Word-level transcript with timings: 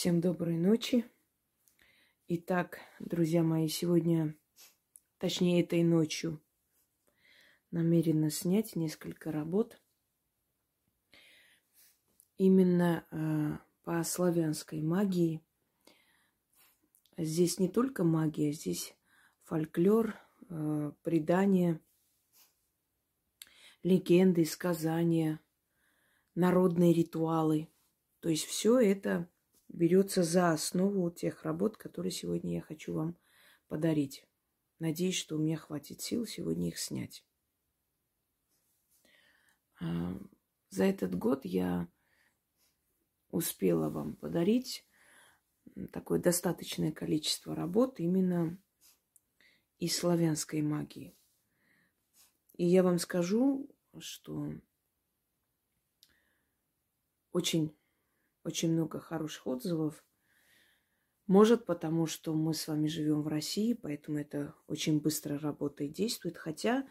Всем 0.00 0.22
доброй 0.22 0.56
ночи. 0.56 1.04
Итак, 2.26 2.78
друзья 3.00 3.42
мои, 3.42 3.68
сегодня, 3.68 4.34
точнее 5.18 5.60
этой 5.60 5.82
ночью, 5.82 6.40
намерена 7.70 8.30
снять 8.30 8.76
несколько 8.76 9.30
работ 9.30 9.78
именно 12.38 13.04
э, 13.10 13.58
по 13.84 14.02
славянской 14.02 14.80
магии. 14.80 15.42
Здесь 17.18 17.58
не 17.58 17.68
только 17.68 18.02
магия, 18.02 18.52
здесь 18.52 18.96
фольклор, 19.42 20.14
э, 20.48 20.92
предания, 21.02 21.78
легенды, 23.82 24.46
сказания, 24.46 25.40
народные 26.34 26.94
ритуалы. 26.94 27.68
То 28.20 28.30
есть 28.30 28.46
все 28.46 28.78
это 28.78 29.28
берется 29.72 30.22
за 30.22 30.52
основу 30.52 31.10
тех 31.10 31.44
работ, 31.44 31.76
которые 31.76 32.10
сегодня 32.10 32.54
я 32.54 32.60
хочу 32.60 32.94
вам 32.94 33.16
подарить. 33.68 34.26
Надеюсь, 34.78 35.16
что 35.16 35.36
у 35.36 35.38
меня 35.38 35.56
хватит 35.56 36.00
сил 36.00 36.26
сегодня 36.26 36.68
их 36.68 36.78
снять. 36.78 37.24
А, 39.80 40.18
за 40.70 40.84
этот 40.84 41.14
год 41.14 41.44
я 41.44 41.88
успела 43.30 43.90
вам 43.90 44.16
подарить 44.16 44.86
такое 45.92 46.20
достаточное 46.20 46.92
количество 46.92 47.54
работ 47.54 48.00
именно 48.00 48.58
из 49.78 49.96
славянской 49.96 50.62
магии. 50.62 51.16
И 52.54 52.66
я 52.66 52.82
вам 52.82 52.98
скажу, 52.98 53.70
что 53.98 54.52
очень 57.32 57.74
очень 58.44 58.72
много 58.72 59.00
хороших 59.00 59.46
отзывов. 59.46 60.04
Может, 61.26 61.64
потому 61.64 62.06
что 62.06 62.34
мы 62.34 62.54
с 62.54 62.66
вами 62.66 62.88
живем 62.88 63.22
в 63.22 63.28
России, 63.28 63.74
поэтому 63.74 64.18
это 64.18 64.54
очень 64.66 65.00
быстро 65.00 65.38
работает, 65.38 65.92
действует. 65.92 66.36
Хотя 66.36 66.88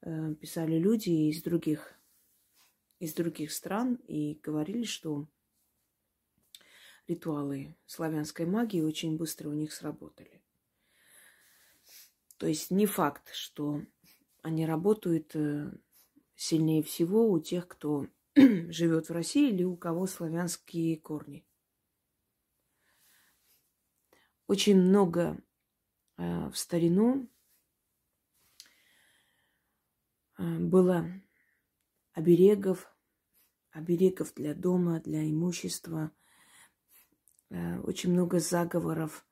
э, 0.00 0.34
писали 0.34 0.78
люди 0.78 1.10
из 1.10 1.42
других, 1.42 1.94
из 2.98 3.12
других 3.12 3.52
стран 3.52 3.96
и 4.06 4.40
говорили, 4.42 4.84
что 4.84 5.28
ритуалы 7.06 7.76
славянской 7.86 8.46
магии 8.46 8.80
очень 8.80 9.16
быстро 9.16 9.50
у 9.50 9.52
них 9.52 9.72
сработали. 9.72 10.42
То 12.38 12.46
есть 12.46 12.70
не 12.70 12.86
факт, 12.86 13.32
что 13.32 13.82
они 14.42 14.66
работают 14.66 15.34
э, 15.34 15.70
сильнее 16.34 16.82
всего 16.82 17.30
у 17.30 17.40
тех, 17.40 17.66
кто 17.66 18.06
живет 18.70 19.08
в 19.08 19.12
России 19.12 19.48
или 19.48 19.64
у 19.64 19.76
кого 19.76 20.06
славянские 20.06 20.98
корни. 20.98 21.46
Очень 24.46 24.76
много 24.76 25.42
э, 26.18 26.50
в 26.50 26.56
старину 26.56 27.30
э, 30.36 30.58
было 30.58 31.06
оберегов, 32.12 32.94
оберегов 33.70 34.34
для 34.34 34.54
дома, 34.54 35.00
для 35.00 35.28
имущества, 35.28 36.12
э, 37.48 37.80
очень 37.80 38.12
много 38.12 38.38
заговоров 38.38 39.26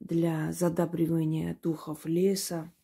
для 0.00 0.50
задабривания 0.50 1.54
духов 1.62 2.06
леса, 2.06 2.74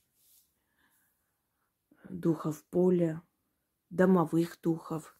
духов 2.09 2.65
поля, 2.71 3.23
домовых 3.91 4.61
духов. 4.61 5.17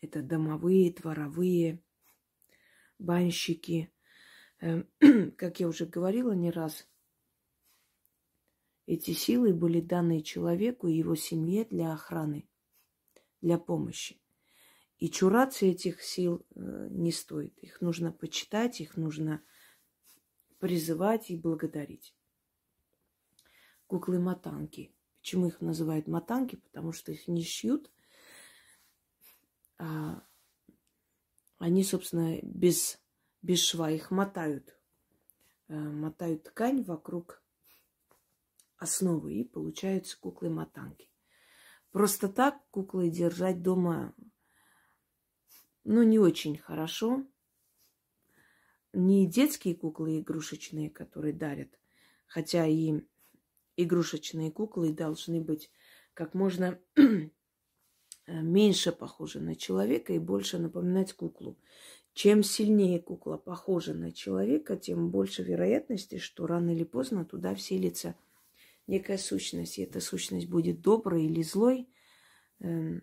Это 0.00 0.22
домовые, 0.22 0.92
дворовые, 0.92 1.82
банщики. 2.98 3.92
Эм, 4.60 4.88
как 5.36 5.60
я 5.60 5.68
уже 5.68 5.86
говорила 5.86 6.32
не 6.32 6.50
раз, 6.50 6.88
эти 8.86 9.12
силы 9.12 9.52
были 9.52 9.80
даны 9.80 10.22
человеку 10.22 10.88
и 10.88 10.96
его 10.96 11.14
семье 11.14 11.64
для 11.64 11.92
охраны, 11.92 12.48
для 13.40 13.58
помощи. 13.58 14.20
И 14.98 15.10
чураться 15.10 15.66
этих 15.66 16.02
сил 16.02 16.46
э, 16.54 16.88
не 16.90 17.10
стоит. 17.10 17.58
Их 17.58 17.80
нужно 17.80 18.12
почитать, 18.12 18.80
их 18.80 18.96
нужно 18.96 19.42
призывать 20.58 21.30
и 21.30 21.36
благодарить. 21.36 22.14
Куклы-матанки– 23.88 24.94
Почему 25.22 25.46
их 25.46 25.60
называют 25.60 26.08
матанки? 26.08 26.56
Потому 26.56 26.90
что 26.90 27.12
их 27.12 27.28
не 27.28 27.44
шьют. 27.44 27.92
А 29.78 30.26
они, 31.58 31.84
собственно, 31.84 32.40
без, 32.42 33.00
без 33.40 33.62
шва 33.62 33.92
их 33.92 34.10
мотают. 34.10 34.76
А, 35.68 35.74
мотают 35.74 36.42
ткань 36.42 36.82
вокруг 36.82 37.40
основы, 38.78 39.34
и 39.34 39.44
получаются 39.44 40.18
куклы-матанки. 40.18 41.08
Просто 41.92 42.28
так 42.28 42.60
куклы 42.70 43.08
держать 43.08 43.62
дома, 43.62 44.16
ну, 45.84 46.02
не 46.02 46.18
очень 46.18 46.58
хорошо. 46.58 47.24
Не 48.92 49.28
детские 49.28 49.76
куклы 49.76 50.18
игрушечные, 50.18 50.90
которые 50.90 51.32
дарят, 51.32 51.78
хотя 52.26 52.66
и 52.66 53.02
игрушечные 53.76 54.50
куклы 54.50 54.92
должны 54.92 55.40
быть 55.40 55.70
как 56.14 56.34
можно 56.34 56.78
меньше 58.26 58.92
похожи 58.92 59.40
на 59.40 59.56
человека 59.56 60.12
и 60.12 60.18
больше 60.18 60.58
напоминать 60.58 61.12
куклу. 61.12 61.58
Чем 62.14 62.42
сильнее 62.42 63.00
кукла 63.00 63.38
похожа 63.38 63.94
на 63.94 64.12
человека, 64.12 64.76
тем 64.76 65.10
больше 65.10 65.42
вероятности, 65.42 66.18
что 66.18 66.46
рано 66.46 66.70
или 66.70 66.84
поздно 66.84 67.24
туда 67.24 67.54
вселится 67.54 68.14
некая 68.86 69.16
сущность. 69.16 69.78
И 69.78 69.82
эта 69.82 70.00
сущность 70.00 70.48
будет 70.48 70.82
доброй 70.82 71.24
или 71.24 71.42
злой. 71.42 71.88
Эм, 72.60 73.02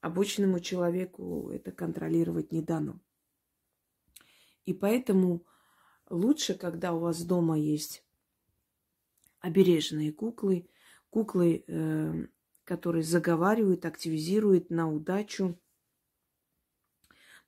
обычному 0.00 0.58
человеку 0.58 1.50
это 1.52 1.70
контролировать 1.70 2.50
не 2.50 2.62
дано. 2.62 2.98
И 4.66 4.74
поэтому 4.74 5.46
лучше, 6.10 6.54
когда 6.54 6.92
у 6.92 6.98
вас 6.98 7.22
дома 7.22 7.56
есть 7.58 8.04
обережные 9.40 10.12
куклы, 10.12 10.68
куклы, 11.10 11.64
э, 11.66 12.26
которые 12.64 13.02
заговаривают, 13.02 13.84
активизируют 13.84 14.70
на 14.70 14.92
удачу, 14.92 15.58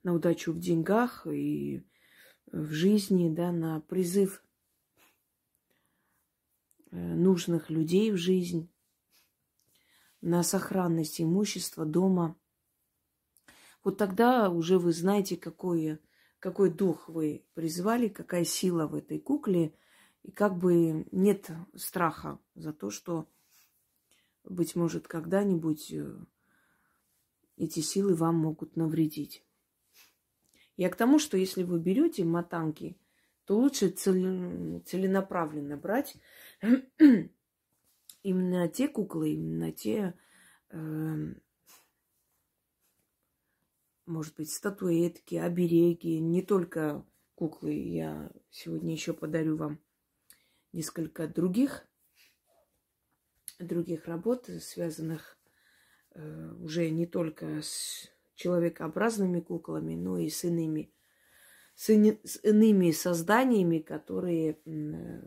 на 0.03 0.13
удачу 0.13 0.53
в 0.53 0.59
деньгах 0.59 1.27
и 1.27 1.85
в 2.47 2.71
жизни, 2.71 3.33
да, 3.33 3.51
на 3.51 3.81
призыв 3.81 4.43
э, 6.91 6.97
нужных 6.97 7.69
людей 7.69 8.11
в 8.11 8.17
жизнь, 8.17 8.71
на 10.21 10.43
сохранность 10.43 11.21
имущества 11.21 11.85
дома. 11.85 12.35
Вот 13.83 13.97
тогда 13.97 14.49
уже 14.49 14.77
вы 14.77 14.93
знаете, 14.93 15.37
какой, 15.37 15.99
какой 16.39 16.69
дух 16.69 17.09
вы 17.09 17.45
призвали, 17.53 18.07
какая 18.07 18.45
сила 18.45 18.87
в 18.87 18.95
этой 18.95 19.19
кукле– 19.19 19.75
и 20.23 20.31
как 20.31 20.57
бы 20.57 21.07
нет 21.11 21.49
страха 21.75 22.39
за 22.55 22.73
то, 22.73 22.89
что, 22.89 23.27
быть 24.43 24.75
может, 24.75 25.07
когда-нибудь 25.07 25.91
э, 25.91 26.15
эти 27.57 27.79
силы 27.79 28.15
вам 28.15 28.35
могут 28.35 28.75
навредить. 28.75 29.43
Я 30.77 30.89
к 30.89 30.95
тому, 30.95 31.19
что 31.19 31.37
если 31.37 31.63
вы 31.63 31.79
берете 31.79 32.23
матанки, 32.23 32.97
то 33.45 33.57
лучше 33.57 33.89
целенаправленно 33.89 35.77
брать 35.77 36.15
именно 38.23 38.67
те 38.69 38.87
куклы, 38.87 39.31
именно 39.31 39.71
те, 39.71 40.13
э, 40.69 41.33
может 44.05 44.35
быть, 44.35 44.51
статуэтки, 44.51 45.35
обереги, 45.35 46.19
не 46.19 46.41
только 46.41 47.03
куклы. 47.35 47.73
Я 47.73 48.31
сегодня 48.49 48.93
еще 48.93 49.13
подарю 49.13 49.57
вам 49.57 49.79
несколько 50.73 51.27
других, 51.27 51.85
других 53.59 54.07
работ, 54.07 54.49
связанных 54.61 55.37
э, 56.11 56.51
уже 56.59 56.89
не 56.89 57.05
только 57.05 57.61
с 57.61 58.09
человекообразными 58.35 59.39
куклами, 59.39 59.95
но 59.95 60.17
и 60.17 60.29
с 60.29 60.43
иными, 60.43 60.91
с, 61.75 61.89
ини, 61.89 62.19
с 62.23 62.39
иными 62.43 62.91
созданиями, 62.91 63.79
которые 63.79 64.59
э, 64.65 65.21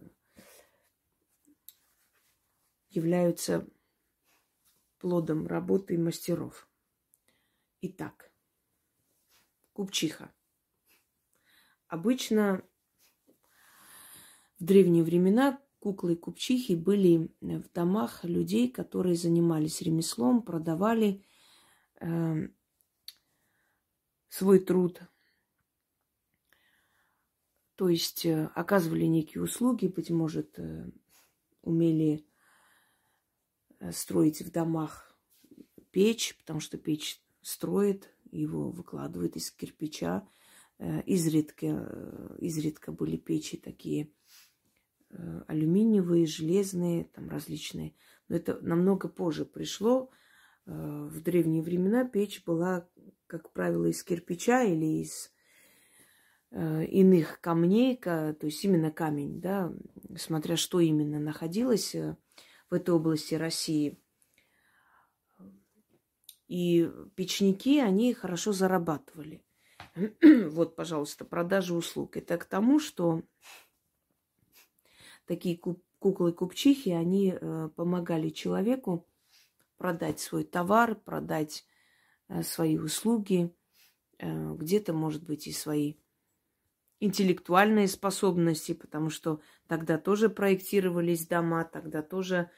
являются 2.90 3.66
плодом 4.98 5.46
работы 5.46 5.98
мастеров. 5.98 6.68
Итак, 7.82 8.32
купчиха. 9.74 10.32
Обычно 11.88 12.66
в 14.58 14.64
древние 14.64 15.02
времена 15.02 15.60
куклы 15.78 16.14
и 16.14 16.16
купчихи 16.16 16.74
были 16.74 17.30
в 17.40 17.70
домах 17.72 18.24
людей, 18.24 18.70
которые 18.70 19.16
занимались 19.16 19.82
ремеслом, 19.82 20.42
продавали 20.42 21.24
э, 22.00 22.48
свой 24.28 24.60
труд 24.60 25.02
То 27.76 27.88
есть 27.88 28.24
э, 28.24 28.50
оказывали 28.54 29.04
некие 29.04 29.42
услуги, 29.42 29.88
быть 29.88 30.10
может, 30.10 30.58
э, 30.58 30.90
умели 31.62 32.24
э, 33.80 33.90
строить 33.90 34.42
в 34.42 34.50
домах 34.50 35.18
печь, 35.90 36.36
потому 36.38 36.60
что 36.60 36.78
печь 36.78 37.20
строит, 37.42 38.10
его 38.30 38.70
выкладывают 38.70 39.36
из 39.36 39.50
кирпича. 39.50 40.26
Изредка, 40.78 42.36
изредка 42.38 42.92
были 42.92 43.16
печи 43.16 43.56
такие 43.56 44.10
алюминиевые, 45.46 46.26
железные, 46.26 47.04
там 47.04 47.28
различные. 47.28 47.94
Но 48.28 48.36
это 48.36 48.58
намного 48.60 49.08
позже 49.08 49.44
пришло. 49.44 50.10
В 50.66 51.20
древние 51.20 51.62
времена 51.62 52.04
печь 52.04 52.42
была, 52.44 52.88
как 53.26 53.52
правило, 53.52 53.86
из 53.86 54.02
кирпича 54.02 54.64
или 54.64 55.02
из 55.02 55.30
Э, 56.56 56.84
иных 56.84 57.40
камней, 57.40 57.96
то 57.96 58.36
есть 58.42 58.64
именно 58.64 58.92
камень, 58.92 59.40
да, 59.40 59.72
смотря 60.16 60.56
что 60.56 60.78
именно 60.78 61.18
находилось 61.18 61.96
э, 61.96 62.16
в 62.70 62.74
этой 62.74 62.94
области 62.94 63.34
России. 63.34 63.98
И 66.46 66.88
печники, 67.16 67.80
они 67.80 68.14
хорошо 68.14 68.52
зарабатывали. 68.52 69.43
вот, 70.50 70.76
пожалуйста, 70.76 71.24
продажа 71.24 71.74
услуг. 71.74 72.16
Это 72.16 72.36
к 72.38 72.44
тому, 72.44 72.78
что 72.78 73.22
такие 75.26 75.58
куклы-купчихи, 75.98 76.90
они 76.90 77.34
э, 77.38 77.68
помогали 77.76 78.28
человеку 78.30 79.06
продать 79.76 80.20
свой 80.20 80.44
товар, 80.44 80.94
продать 80.94 81.64
свои 82.42 82.78
услуги, 82.78 83.54
где-то, 84.18 84.94
может 84.94 85.24
быть, 85.24 85.46
и 85.46 85.52
свои 85.52 85.96
интеллектуальные 87.04 87.88
способности, 87.88 88.72
потому 88.72 89.10
что 89.10 89.40
тогда 89.66 89.98
тоже 89.98 90.28
проектировались 90.28 91.26
дома, 91.26 91.64
тогда 91.64 92.02
тоже 92.02 92.50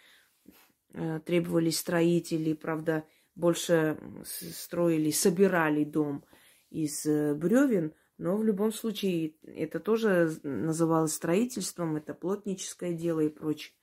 э, 0.93 1.21
требовались 1.25 1.79
строители, 1.79 2.53
правда, 2.53 3.05
больше 3.35 3.99
строили, 4.25 5.11
собирали 5.11 5.85
дом 5.85 6.25
из 6.71 7.07
э, 7.07 7.35
бревен, 7.35 7.95
но 8.19 8.37
в 8.37 8.45
любом 8.45 8.73
случае 8.73 9.35
это 9.43 9.81
тоже 9.81 10.39
называлось 10.43 11.15
строительством, 11.15 11.97
это 11.97 12.15
плотническое 12.15 12.93
дело 12.93 13.21
и 13.21 13.29
прочее. 13.29 13.75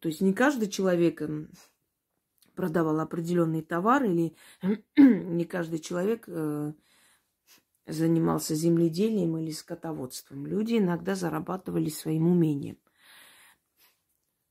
То 0.00 0.08
есть 0.08 0.20
не 0.20 0.34
каждый 0.34 0.68
человек 0.68 1.22
продавал 2.54 3.00
определенный 3.00 3.62
товар 3.62 4.04
или 4.04 4.36
не 4.96 5.44
каждый 5.44 5.78
человек 5.78 6.24
э, 6.26 6.72
занимался 7.86 8.54
земледелием 8.54 9.36
или 9.38 9.50
скотоводством. 9.50 10.46
Люди 10.46 10.78
иногда 10.78 11.14
зарабатывали 11.14 11.88
своим 11.88 12.28
умением. 12.28 12.78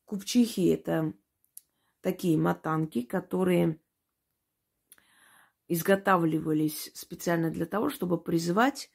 Купчихи– 0.05 0.67
это 0.67 1.13
такие 2.01 2.37
матанки, 2.37 3.01
которые 3.01 3.79
изготавливались 5.73 6.91
специально 6.93 7.49
для 7.49 7.65
того, 7.65 7.89
чтобы 7.89 8.21
призывать 8.21 8.91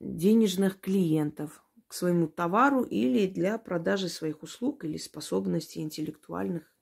денежных 0.00 0.80
клиентов 0.80 1.62
к 1.88 1.94
своему 1.94 2.28
товару 2.28 2.82
или 2.82 3.26
для 3.26 3.58
продажи 3.58 4.08
своих 4.08 4.42
услуг 4.42 4.84
или 4.84 4.96
способностей 4.96 5.80
интеллектуальных 5.80 6.72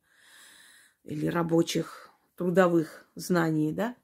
или 1.04 1.26
рабочих, 1.26 2.10
трудовых 2.36 3.10
знаний, 3.14 3.72
да. 3.72 3.96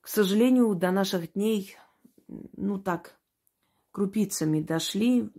К 0.00 0.08
сожалению, 0.08 0.74
до 0.74 0.90
наших 0.90 1.32
дней, 1.32 1.76
ну 2.28 2.78
так, 2.78 3.18
крупицами 3.90 4.60
дошли, 4.60 5.30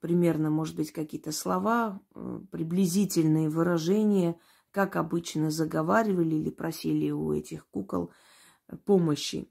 примерно, 0.00 0.50
может 0.50 0.76
быть, 0.76 0.92
какие-то 0.92 1.32
слова, 1.32 2.00
э, 2.14 2.40
приблизительные 2.50 3.48
выражения, 3.48 4.38
как 4.74 4.96
обычно 4.96 5.52
заговаривали 5.52 6.34
или 6.34 6.50
просили 6.50 7.08
у 7.12 7.32
этих 7.32 7.64
кукол 7.68 8.10
э, 8.66 8.76
помощи. 8.76 9.48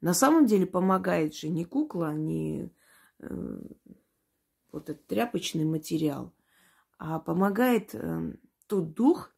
На 0.00 0.14
самом 0.14 0.46
деле 0.46 0.66
помогает 0.66 1.34
же 1.34 1.48
не 1.48 1.64
кукла, 1.64 2.14
не 2.14 2.70
э, 3.18 3.60
вот 4.70 4.88
этот 4.88 5.04
тряпочный 5.08 5.64
материал, 5.64 6.32
а 6.96 7.18
помогает 7.18 7.92
э, 7.92 8.32
тот 8.68 8.94
дух, 8.94 9.34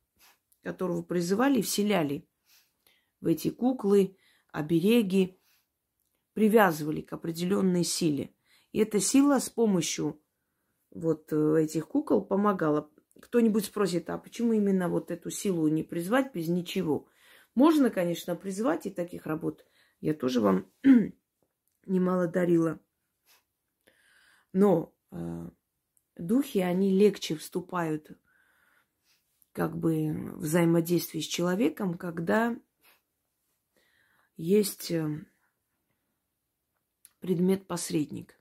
которого 0.62 1.00
призывали 1.00 1.60
и 1.60 1.62
вселяли 1.62 2.28
в 3.22 3.28
эти 3.28 3.48
куклы, 3.48 4.18
обереги, 4.52 5.40
привязывали 6.34 7.00
к 7.00 7.14
определенной 7.14 7.84
силе. 7.84 8.34
И 8.72 8.78
эта 8.80 9.00
сила 9.00 9.38
с 9.38 9.48
помощью 9.48 10.20
вот 10.90 11.32
э, 11.32 11.62
этих 11.62 11.88
кукол 11.88 12.22
помогала. 12.22 12.90
Кто-нибудь 13.20 13.66
спросит, 13.66 14.10
а 14.10 14.18
почему 14.18 14.52
именно 14.52 14.88
вот 14.88 15.10
эту 15.10 15.30
силу 15.30 15.68
не 15.68 15.82
призвать 15.82 16.34
без 16.34 16.48
ничего? 16.48 17.08
Можно, 17.54 17.90
конечно, 17.90 18.34
призвать 18.34 18.86
и 18.86 18.90
таких 18.90 19.26
работ. 19.26 19.66
Я 20.00 20.14
тоже 20.14 20.40
вам 20.40 20.66
немало 21.86 22.26
дарила. 22.26 22.80
Но 24.52 24.94
э, 25.10 25.50
духи, 26.16 26.58
они 26.58 26.90
легче 26.90 27.36
вступают 27.36 28.10
как 29.52 29.76
бы 29.76 30.12
в 30.12 30.40
взаимодействие 30.40 31.22
с 31.22 31.26
человеком, 31.26 31.98
когда 31.98 32.56
есть 34.36 34.90
э, 34.90 35.24
предмет-посредник. 37.20 38.38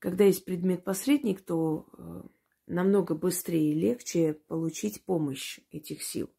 Когда 0.00 0.24
есть 0.24 0.46
предмет-посредник, 0.46 1.42
то 1.42 1.86
э, 1.92 2.22
намного 2.66 3.14
быстрее 3.14 3.72
и 3.72 3.78
легче 3.78 4.32
получить 4.48 5.04
помощь 5.04 5.60
этих 5.70 6.02
сил. 6.02 6.30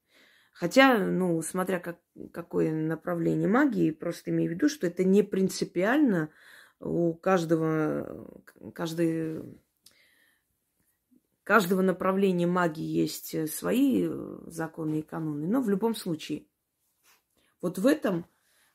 Хотя, 0.52 0.98
ну, 0.98 1.40
смотря 1.44 1.80
как, 1.80 2.00
какое 2.34 2.74
направление 2.74 3.48
магии, 3.48 3.92
просто 3.92 4.32
имею 4.32 4.52
в 4.52 4.56
виду, 4.56 4.68
что 4.68 4.88
это 4.88 5.04
не 5.04 5.22
принципиально 5.22 6.32
у 6.80 7.14
каждого, 7.14 8.44
каждый 8.74 9.44
каждого 11.44 11.84
направления 11.84 12.48
магии 12.48 12.84
есть 12.84 13.36
э, 13.36 13.46
свои 13.46 14.08
э, 14.08 14.40
законы 14.48 15.00
и 15.00 15.04
каноны, 15.04 15.48
но 15.48 15.62
в 15.62 15.70
любом 15.70 15.94
случае, 15.94 16.46
вот 17.62 17.78
в 17.78 17.86
этом 17.86 18.26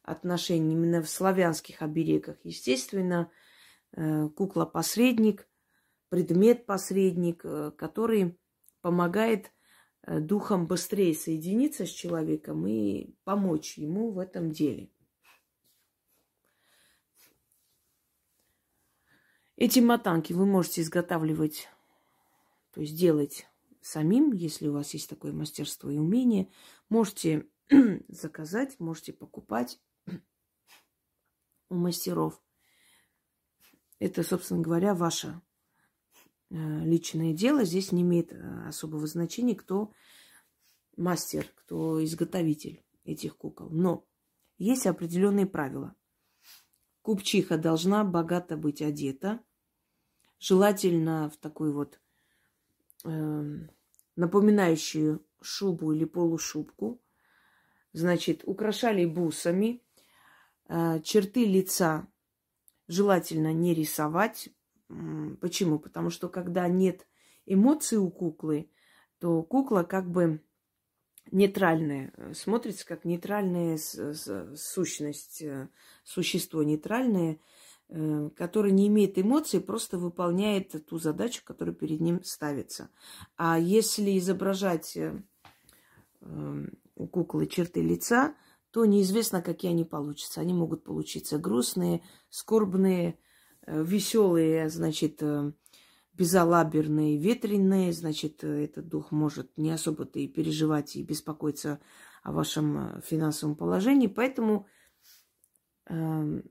отношении, 0.02 0.75
именно 0.75 1.02
в 1.02 1.09
славянских 1.09 1.83
оберегах, 1.83 2.37
естественно, 2.45 3.33
э, 3.33 3.46
кукла-посредник, 3.93 5.49
предмет-посредник, 6.09 7.43
который 7.76 8.38
помогает 8.81 9.52
духом 10.07 10.66
быстрее 10.66 11.14
соединиться 11.14 11.87
с 11.87 11.90
человеком 11.90 12.66
и 12.66 13.14
помочь 13.25 13.78
ему 13.78 14.11
в 14.11 14.19
этом 14.19 14.50
деле. 14.50 14.90
Эти 19.57 19.81
матанки 19.81 20.35
вы 20.35 20.45
можете 20.45 20.83
изготавливать 20.83 21.69
то 22.76 22.83
есть 22.83 22.95
делать 22.95 23.49
самим, 23.81 24.33
если 24.33 24.69
у 24.69 24.75
вас 24.75 24.93
есть 24.93 25.09
такое 25.09 25.33
мастерство 25.33 25.88
и 25.88 25.97
умение. 25.97 26.52
Можете 26.90 27.49
заказать, 28.09 28.78
можете 28.78 29.14
покупать 29.14 29.81
у 31.71 31.75
мастеров. 31.75 32.38
Это, 33.99 34.23
собственно 34.23 34.61
говоря, 34.61 34.95
ваше 34.95 35.41
э, 36.50 36.55
личное 36.85 37.33
дело. 37.33 37.65
Здесь 37.65 37.93
не 37.93 38.03
имеет 38.03 38.33
э, 38.33 38.69
особого 38.69 39.07
значения, 39.07 39.55
кто 39.55 39.93
мастер, 40.97 41.47
кто 41.55 42.05
изготовитель 42.05 42.85
этих 43.05 43.37
кукол. 43.37 43.71
Но 43.71 44.07
есть 44.59 44.87
определенные 44.87 45.47
правила. 45.47 45.95
Купчиха 47.03 47.57
должна 47.57 48.05
богато 48.05 48.57
быть 48.57 48.83
одета, 48.83 49.41
желательно 50.38 51.31
в 51.31 51.37
такой 51.37 51.73
вот 51.73 52.00
Эм, 53.07 53.71
напоминающую 54.17 55.25
шубу 55.41 55.93
или 55.93 56.05
полушубку. 56.05 57.00
Значит, 57.93 58.43
украшали 58.45 59.05
бусами. 59.05 59.81
Э, 60.69 61.00
черты 61.05 61.45
лица 61.45 62.09
желательно 62.88 63.52
не 63.52 63.75
рисовать. 63.75 64.49
Почему? 65.40 65.78
Потому 65.78 66.11
что 66.11 66.28
когда 66.28 66.69
нет 66.69 67.07
эмоций 67.45 67.99
у 67.99 68.11
куклы, 68.11 68.71
то 69.19 69.43
кукла 69.43 69.83
как 69.83 70.11
бы 70.11 70.43
нейтральная, 71.33 72.12
смотрится 72.35 72.87
как 72.87 73.05
нейтральная 73.05 73.78
сущность, 73.78 75.43
э, 75.43 75.69
существо 76.05 76.62
нейтральное– 76.62 77.40
Э, 77.88 78.31
который 78.37 78.73
не 78.73 78.88
имеет 78.88 79.16
эмоций, 79.16 79.61
просто 79.61 79.97
выполняет 79.97 80.75
ту 80.87 80.99
задачу, 80.99 81.43
которая 81.45 81.75
перед 81.75 82.00
ним 82.00 82.23
ставится. 82.25 82.90
А 83.37 83.61
если 83.61 84.19
изображать 84.19 84.97
э, 84.97 85.23
эм, 86.23 86.73
у 86.97 87.07
куклы 87.07 87.47
черты 87.47 87.83
лица, 87.83 88.35
то 88.76 88.85
неизвестно, 88.85 89.40
какие 89.40 89.71
они 89.71 89.87
получатся. 89.87 90.42
Они 90.42 90.52
могут 90.52 90.85
получиться 90.85 91.38
грустные, 91.38 92.02
скорбные, 92.28 93.18
э, 93.62 93.83
веселые, 93.83 94.68
значит, 94.68 95.23
э, 95.23 95.52
безалаберные, 96.12 97.16
ветреные, 97.16 97.95
значит, 97.95 98.45
этот 98.45 98.87
дух 98.87 99.12
может 99.12 99.56
не 99.56 99.71
особо-то 99.71 100.18
и 100.18 100.28
переживать, 100.28 100.95
и 100.95 101.02
беспокоиться 101.02 101.80
о 102.23 102.33
вашем 102.33 103.00
финансовом 103.00 103.56
положении. 103.56 104.09
Поэтому 104.09 104.66
э, 105.87 106.42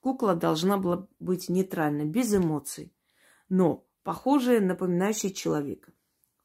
кукла 0.00 0.34
должна 0.34 0.78
была 0.78 1.06
быть 1.20 1.50
нейтральной, 1.50 2.06
без 2.06 2.34
эмоций, 2.34 2.94
но 3.50 3.86
похожая, 4.04 4.62
напоминающая 4.62 5.28
человека. 5.28 5.92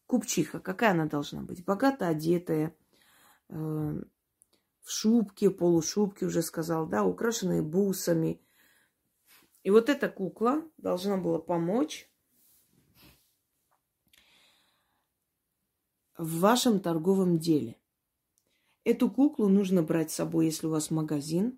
Купчиха, 0.06 0.60
какая 0.60 0.92
она 0.92 1.06
должна 1.06 1.44
быть? 1.44 1.64
Богато 1.64 2.10
одетая, 2.10 2.76
э, 3.48 4.02
в 4.84 4.92
шубке, 4.92 5.50
полушубке, 5.50 6.26
уже 6.26 6.42
сказал, 6.42 6.86
да, 6.86 7.04
украшенные 7.04 7.62
бусами. 7.62 8.42
И 9.64 9.72
вот 9.72 9.90
эта 9.90 10.10
кукла 10.10 10.62
должна 10.78 11.18
была 11.18 11.40
помочь 11.40 12.10
в 16.18 16.40
вашем 16.40 16.80
торговом 16.80 17.40
деле. 17.40 17.78
Эту 18.84 19.10
куклу 19.10 19.48
нужно 19.48 19.82
брать 19.82 20.12
с 20.12 20.16
собой, 20.16 20.46
если 20.46 20.68
у 20.68 20.72
вас 20.72 20.92
магазин. 20.92 21.58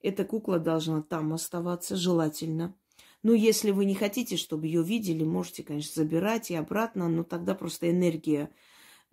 Эта 0.00 0.24
кукла 0.24 0.58
должна 0.58 1.02
там 1.02 1.34
оставаться, 1.34 1.96
желательно. 1.96 2.74
Но 3.22 3.34
если 3.34 3.70
вы 3.70 3.84
не 3.84 3.94
хотите, 3.94 4.36
чтобы 4.36 4.66
ее 4.66 4.82
видели, 4.82 5.24
можете, 5.24 5.62
конечно, 5.62 6.02
забирать 6.02 6.50
и 6.50 6.54
обратно, 6.54 7.08
но 7.08 7.24
тогда 7.24 7.54
просто 7.54 7.90
энергия 7.90 8.50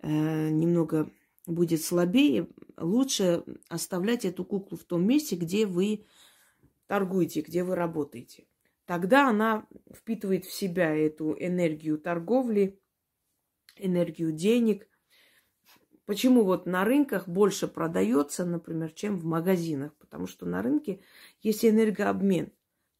э, 0.00 0.08
немного 0.50 1.10
будет 1.46 1.82
слабее. 1.82 2.48
Лучше 2.76 3.44
оставлять 3.68 4.24
эту 4.24 4.44
куклу 4.44 4.76
в 4.76 4.84
том 4.84 5.06
месте, 5.06 5.36
где 5.36 5.66
вы 5.66 6.06
торгуете, 6.86 7.40
где 7.40 7.64
вы 7.64 7.74
работаете. 7.74 8.46
Тогда 8.86 9.28
она 9.28 9.66
впитывает 9.92 10.44
в 10.44 10.52
себя 10.52 10.94
эту 10.94 11.34
энергию 11.38 11.98
торговли, 11.98 12.78
энергию 13.76 14.32
денег. 14.32 14.88
Почему 16.04 16.44
вот 16.44 16.66
на 16.66 16.84
рынках 16.84 17.26
больше 17.26 17.66
продается, 17.66 18.44
например, 18.44 18.92
чем 18.92 19.16
в 19.16 19.24
магазинах? 19.24 19.94
Потому 19.96 20.26
что 20.26 20.44
на 20.44 20.60
рынке 20.60 21.00
есть 21.40 21.64
энергообмен. 21.64 22.52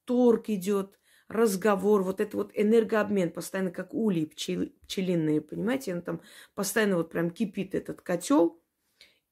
Торг 0.04 0.48
идет, 0.48 0.98
разговор, 1.34 2.02
вот 2.02 2.20
это 2.20 2.36
вот 2.36 2.52
энергообмен, 2.54 3.30
постоянно 3.30 3.70
как 3.70 3.92
улей 3.92 4.26
пчел, 4.26 4.68
пчелиные, 4.82 5.40
понимаете, 5.40 5.94
он 5.94 6.02
там 6.02 6.20
постоянно 6.54 6.96
вот 6.96 7.10
прям 7.10 7.30
кипит 7.30 7.74
этот 7.74 8.00
котел, 8.00 8.60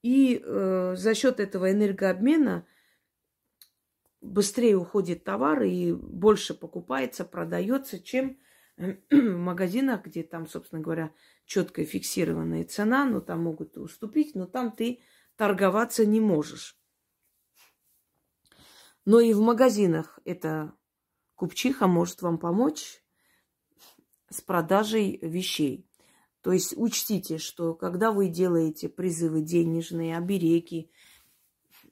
и 0.02 0.42
э, 0.42 0.94
за 0.96 1.14
счет 1.14 1.38
этого 1.40 1.70
энергообмена 1.70 2.66
быстрее 4.20 4.76
уходит 4.76 5.24
товар 5.24 5.62
и 5.62 5.92
больше 5.92 6.54
покупается, 6.54 7.24
продается, 7.24 8.00
чем 8.00 8.38
в 8.76 9.36
магазинах, 9.36 10.04
где 10.04 10.22
там, 10.22 10.46
собственно 10.46 10.80
говоря, 10.80 11.12
четкая 11.44 11.84
фиксированная 11.84 12.64
цена, 12.64 13.04
но 13.04 13.20
там 13.20 13.42
могут 13.42 13.76
уступить, 13.76 14.34
но 14.34 14.46
там 14.46 14.72
ты 14.72 15.00
торговаться 15.36 16.04
не 16.04 16.20
можешь. 16.20 16.76
Но 19.04 19.20
и 19.20 19.32
в 19.34 19.40
магазинах 19.40 20.18
это 20.24 20.72
купчиха 21.42 21.88
может 21.88 22.22
вам 22.22 22.38
помочь 22.38 23.02
с 24.30 24.40
продажей 24.40 25.18
вещей. 25.22 25.90
То 26.40 26.52
есть 26.52 26.72
учтите, 26.76 27.38
что 27.38 27.74
когда 27.74 28.12
вы 28.12 28.28
делаете 28.28 28.88
призывы 28.88 29.42
денежные, 29.42 30.16
обереги, 30.16 30.92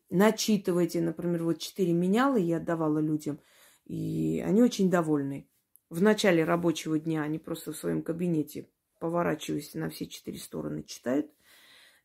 начитывайте, 0.09 1.01
например, 1.01 1.43
вот 1.43 1.59
четыре 1.59 1.93
менялы 1.93 2.39
я 2.39 2.59
отдавала 2.59 3.01
людям, 3.01 3.41
и 3.87 4.41
они 4.47 4.63
очень 4.63 4.89
довольны 4.89 5.49
в 5.89 6.01
начале 6.01 6.45
рабочего 6.45 7.01
дня 7.01 7.23
они 7.23 7.41
просто 7.41 7.73
в 7.73 7.77
своем 7.77 8.03
кабинете, 8.03 8.69
поворачиваясь 9.01 9.75
на 9.75 9.91
все 9.91 10.07
четыре 10.07 10.39
стороны, 10.39 10.85
читают 10.85 11.29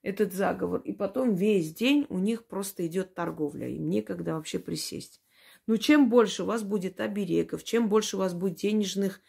этот 0.02 0.34
заговор. 0.34 0.82
И 0.82 0.94
потом 0.94 1.36
весь 1.36 1.76
день 1.76 2.08
у 2.10 2.18
них 2.18 2.48
просто 2.48 2.88
идет 2.88 3.14
торговля. 3.14 3.68
Им 3.68 3.88
некогда 3.88 4.34
вообще 4.34 4.58
присесть. 4.58 5.22
Но 5.68 5.78
чем 5.78 6.10
больше 6.10 6.44
у 6.44 6.46
вас 6.46 6.64
будет 6.64 7.00
оберегов, 7.00 7.64
чем 7.64 7.90
больше 7.90 8.18
у 8.18 8.20
вас 8.20 8.34
будет 8.34 8.56
денежных 8.56 9.22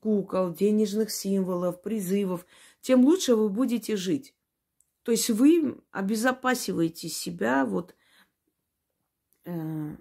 кукол, 0.00 0.52
денежных 0.52 1.10
символов, 1.10 1.82
призывов, 1.82 2.46
тем 2.80 3.04
лучше 3.04 3.34
вы 3.34 3.48
будете 3.48 3.96
жить. 3.96 4.34
То 5.02 5.12
есть 5.12 5.28
вы 5.30 5.80
обезопасиваете 5.90 7.08
себя 7.08 7.64
вот 7.66 7.94
э, 9.44 9.96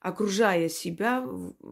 окружая 0.00 0.68
себя 0.68 1.26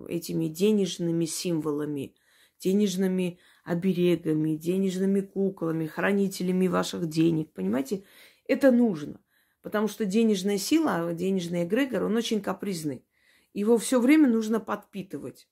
этими 0.08 0.46
денежными 0.46 1.24
символами, 1.24 2.14
денежными 2.60 3.40
оберегами, 3.64 4.54
денежными 4.54 5.20
куклами, 5.20 5.86
хранителями 5.86 6.68
ваших 6.68 7.08
денег. 7.08 7.52
Понимаете, 7.52 8.04
это 8.46 8.70
нужно. 8.70 9.20
Потому 9.62 9.88
что 9.88 10.04
денежная 10.04 10.58
сила, 10.58 11.12
денежный 11.12 11.64
эгрегор, 11.64 12.04
он 12.04 12.16
очень 12.16 12.40
капризный. 12.40 13.04
Его 13.52 13.78
все 13.78 14.00
время 14.00 14.28
нужно 14.28 14.60
подпитывать. 14.60 15.48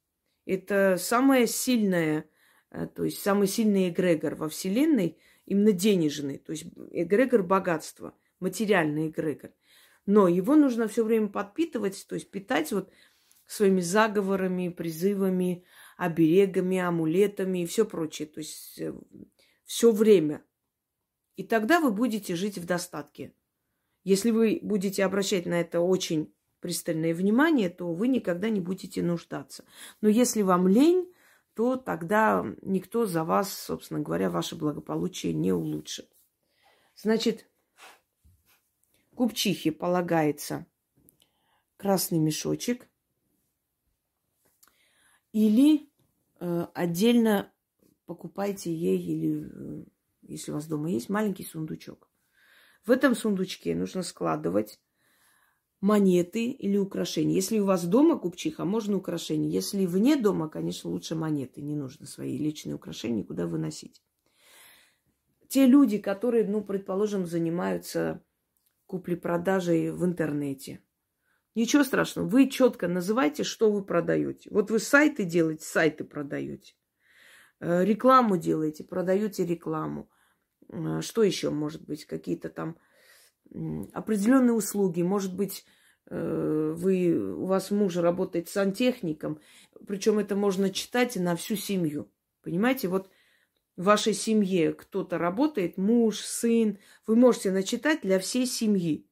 Это 0.47 0.97
самое 0.99 1.47
сильное, 1.47 2.25
э, 2.71 2.87
то 2.87 3.05
есть 3.05 3.21
самый 3.21 3.49
сильный 3.49 3.91
эгрегор 3.91 4.35
во 4.35 4.49
Вселенной, 4.49 5.19
именно 5.45 5.73
денежный, 5.73 6.39
то 6.39 6.53
есть 6.53 6.67
эгрегор 6.91 7.43
богатства, 7.43 8.15
материальный 8.41 9.09
эгрегор. 9.09 9.51
Но 10.07 10.27
его 10.27 10.57
нужно 10.57 10.89
все 10.89 11.05
время 11.05 11.29
подпитывать, 11.29 12.07
то 12.09 12.15
есть 12.15 12.31
питать 12.31 12.73
вот 12.73 12.91
своими 13.47 13.81
заговорами, 13.81 14.69
призывами, 14.69 15.65
оберегами, 15.97 16.79
амулетами 16.79 17.63
и 17.63 17.67
все 17.67 17.85
прочее. 17.85 18.29
То 18.29 18.39
есть 18.41 18.79
э, 18.79 18.95
все 19.65 19.91
время. 19.91 20.43
И 21.37 21.43
тогда 21.43 21.81
вы 21.81 21.91
будете 21.91 22.37
жить 22.37 22.59
в 22.59 22.65
достатке. 22.65 23.33
Если 24.09 24.31
вы 24.31 24.59
будете 24.63 25.05
обращать 25.05 25.45
на 25.45 25.61
это 25.61 25.81
очень 25.81 26.33
пристальное 26.61 27.13
внимание, 27.13 27.69
то 27.69 27.93
вы 27.93 28.09
никогда 28.09 28.49
не 28.49 28.59
будете 28.59 29.03
нуждаться. 29.03 29.67
Но 30.01 30.09
если 30.09 30.41
вам 30.41 30.67
лень, 30.67 31.13
то 31.53 31.77
тогда 31.77 32.43
никто 32.63 33.05
за 33.05 33.23
вас, 33.23 33.53
собственно 33.53 34.01
говоря, 34.01 34.31
ваше 34.31 34.57
благополучие 34.57 35.35
не 35.35 35.53
улучшит. 35.53 36.11
Значит, 36.97 37.51
Купчихе 39.15 39.73
полагается 39.73 40.65
красный 41.77 42.19
мешочек 42.19 42.89
или 45.33 45.91
э, 46.41 46.67
отдельно 46.73 47.53
покупайте 48.07 48.75
ей 48.75 48.99
или, 48.99 49.51
э, 49.53 49.85
если 50.23 50.53
у 50.53 50.55
вас 50.55 50.67
дома 50.67 50.89
есть, 50.89 51.11
маленький 51.11 51.45
сундучок. 51.45 52.08
В 52.89 52.91
этом 52.91 53.15
сундучке 53.15 53.75
нужно 53.75 54.03
складывать 54.03 54.81
монеты 55.83 56.47
или 56.47 56.79
украшения. 56.79 57.35
Если 57.35 57.59
у 57.59 57.67
вас 57.67 57.85
дома 57.85 58.19
купчиха, 58.19 58.65
можно 58.65 58.97
украшения. 58.97 59.51
Если 59.51 59.85
вне 59.85 60.17
дома, 60.17 60.49
конечно, 60.49 60.89
лучше 60.89 61.15
монеты. 61.15 61.61
Не 61.61 61.77
нужно 61.77 62.07
свои 62.07 62.39
личные 62.39 62.77
украшения 62.77 63.19
никуда 63.19 63.47
выносить. 63.47 64.03
Те 65.49 65.67
люди, 65.67 65.99
которые, 65.99 66.49
ну, 66.49 66.65
предположим, 66.65 67.27
занимаются 67.27 68.25
купли-продажей 68.87 69.91
в 69.91 70.03
интернете. 70.07 70.81
Ничего 71.55 71.85
страшного. 71.85 72.27
Вы 72.27 72.49
четко 72.49 72.89
называйте, 72.89 73.45
что 73.45 73.71
вы 73.71 73.85
продаете. 73.85 74.49
Вот 74.51 74.71
вы 74.71 74.79
сайты 74.79 75.25
делаете, 75.25 75.67
сайты 75.67 76.05
продаете. 76.05 76.73
Э, 77.61 77.85
рекламу 77.85 78.39
делаете, 78.39 78.83
продаете 78.83 79.45
рекламу. 79.45 80.09
Э, 80.71 81.01
что 81.01 81.23
еще 81.23 81.51
может 81.51 81.85
быть? 81.87 82.05
Какие-то 82.05 82.49
там 82.49 82.77
определенные 83.93 84.53
услуги. 84.53 85.03
Может 85.03 85.35
быть, 85.35 85.65
э, 86.11 86.75
вы, 86.77 87.35
у 87.35 87.47
вас 87.47 87.71
муж 87.71 87.97
работает 87.97 88.49
сантехником, 88.49 89.41
причем 89.87 90.19
это 90.19 90.37
можно 90.37 90.71
читать 90.71 91.17
на 91.17 91.37
всю 91.37 91.57
семью. 91.57 92.11
Понимаете, 92.43 92.89
вот 92.89 93.11
в 93.77 93.85
вашей 93.85 94.13
семье 94.13 94.73
кто-то 94.73 95.19
работает, 95.19 95.79
муж, 95.79 96.19
сын, 96.21 96.79
вы 97.07 97.17
можете 97.17 97.53
начитать 97.53 98.03
для 98.03 98.19
всей 98.19 98.47
семьи. 98.47 99.07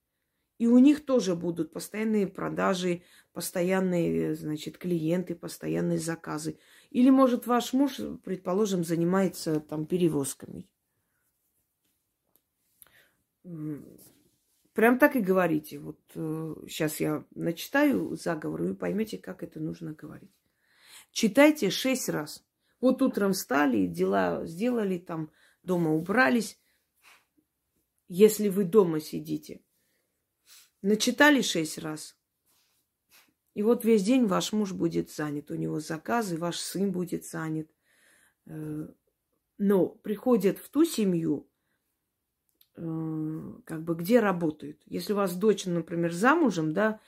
И 0.58 0.66
у 0.66 0.78
них 0.78 1.04
тоже 1.04 1.36
будут 1.36 1.72
постоянные 1.72 2.26
продажи, 2.26 3.02
постоянные, 3.32 4.34
значит, 4.34 4.78
клиенты, 4.78 5.34
постоянные 5.34 5.98
заказы. 5.98 6.58
Или, 6.90 7.10
может, 7.10 7.46
ваш 7.46 7.74
муж, 7.74 8.00
предположим, 8.24 8.82
занимается 8.82 9.60
там 9.60 9.84
перевозками. 9.84 10.66
Прям 14.72 14.98
так 14.98 15.16
и 15.16 15.20
говорите. 15.20 15.78
Вот 15.78 15.98
э, 16.14 16.54
сейчас 16.68 17.00
я 17.00 17.24
начитаю 17.34 18.14
заговор, 18.16 18.62
и 18.62 18.66
вы 18.68 18.74
поймете, 18.74 19.16
как 19.18 19.42
это 19.42 19.60
нужно 19.60 19.94
говорить. 19.94 20.30
Читайте 21.12 21.70
шесть 21.70 22.08
раз. 22.08 22.44
Вот 22.80 23.00
утром 23.00 23.32
встали, 23.32 23.86
дела 23.86 24.44
сделали, 24.44 24.98
там 24.98 25.30
дома 25.62 25.92
убрались. 25.92 26.60
Если 28.08 28.48
вы 28.48 28.64
дома 28.64 29.00
сидите, 29.00 29.62
Начитали 30.82 31.42
шесть 31.42 31.78
раз. 31.78 32.16
И 33.54 33.62
вот 33.64 33.84
весь 33.84 34.04
день 34.04 34.26
ваш 34.26 34.52
муж 34.52 34.72
будет 34.72 35.10
занят, 35.10 35.50
у 35.50 35.56
него 35.56 35.80
заказы, 35.80 36.36
ваш 36.36 36.58
сын 36.60 36.92
будет 36.92 37.24
занят. 37.24 37.68
Э, 38.46 38.86
но 39.58 39.88
приходят 39.88 40.58
в 40.58 40.68
ту 40.68 40.84
семью, 40.84 41.48
э, 41.48 41.55
как 42.76 43.84
бы 43.84 43.94
где 43.94 44.20
работают. 44.20 44.80
Если 44.86 45.12
у 45.12 45.16
вас 45.16 45.34
дочь, 45.34 45.64
например, 45.64 46.12
замужем, 46.12 46.72
да, 46.74 47.00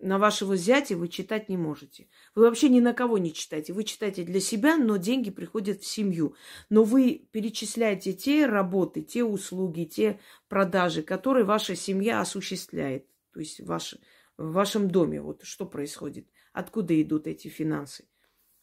на 0.00 0.18
вашего 0.18 0.56
зятя 0.56 0.96
вы 0.96 1.08
читать 1.08 1.48
не 1.48 1.56
можете. 1.56 2.08
Вы 2.34 2.42
вообще 2.42 2.68
ни 2.68 2.80
на 2.80 2.92
кого 2.92 3.18
не 3.18 3.32
читаете. 3.32 3.72
Вы 3.72 3.84
читаете 3.84 4.22
для 4.22 4.40
себя, 4.40 4.76
но 4.76 4.96
деньги 4.96 5.30
приходят 5.30 5.82
в 5.82 5.86
семью. 5.86 6.36
Но 6.70 6.84
вы 6.84 7.26
перечисляете 7.32 8.12
те 8.12 8.46
работы, 8.46 9.02
те 9.02 9.24
услуги, 9.24 9.84
те 9.84 10.20
продажи, 10.48 11.02
которые 11.02 11.44
ваша 11.44 11.74
семья 11.74 12.20
осуществляет. 12.20 13.06
То 13.32 13.40
есть 13.40 13.60
ваш, 13.60 13.96
в 14.36 14.52
вашем 14.52 14.88
доме. 14.88 15.20
Вот 15.20 15.42
что 15.42 15.66
происходит. 15.66 16.28
Откуда 16.52 17.00
идут 17.00 17.26
эти 17.26 17.48
финансы? 17.48 18.04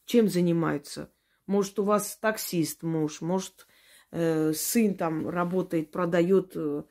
Чем 0.06 0.28
занимаются? 0.28 1.12
Может, 1.46 1.78
у 1.80 1.84
вас 1.84 2.16
таксист 2.16 2.82
муж, 2.82 3.20
может, 3.20 3.66
сын 4.12 4.94
там 4.94 5.28
работает, 5.28 5.90
продает, 5.90 6.52
э, 6.56 6.82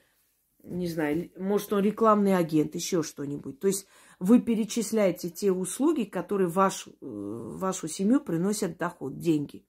не 0.63 0.87
знаю, 0.87 1.29
может, 1.37 1.73
он 1.73 1.83
рекламный 1.83 2.37
агент, 2.37 2.75
еще 2.75 3.03
что-нибудь. 3.03 3.59
То 3.59 3.67
есть 3.67 3.87
вы 4.19 4.41
перечисляете 4.41 5.29
те 5.29 5.51
услуги, 5.51 6.03
которые 6.03 6.47
в 6.47 6.53
вашу, 6.53 6.91
э, 6.91 6.95
вашу 7.01 7.87
семью 7.87 8.21
приносят 8.21 8.77
доход, 8.77 9.17
деньги. 9.17 9.65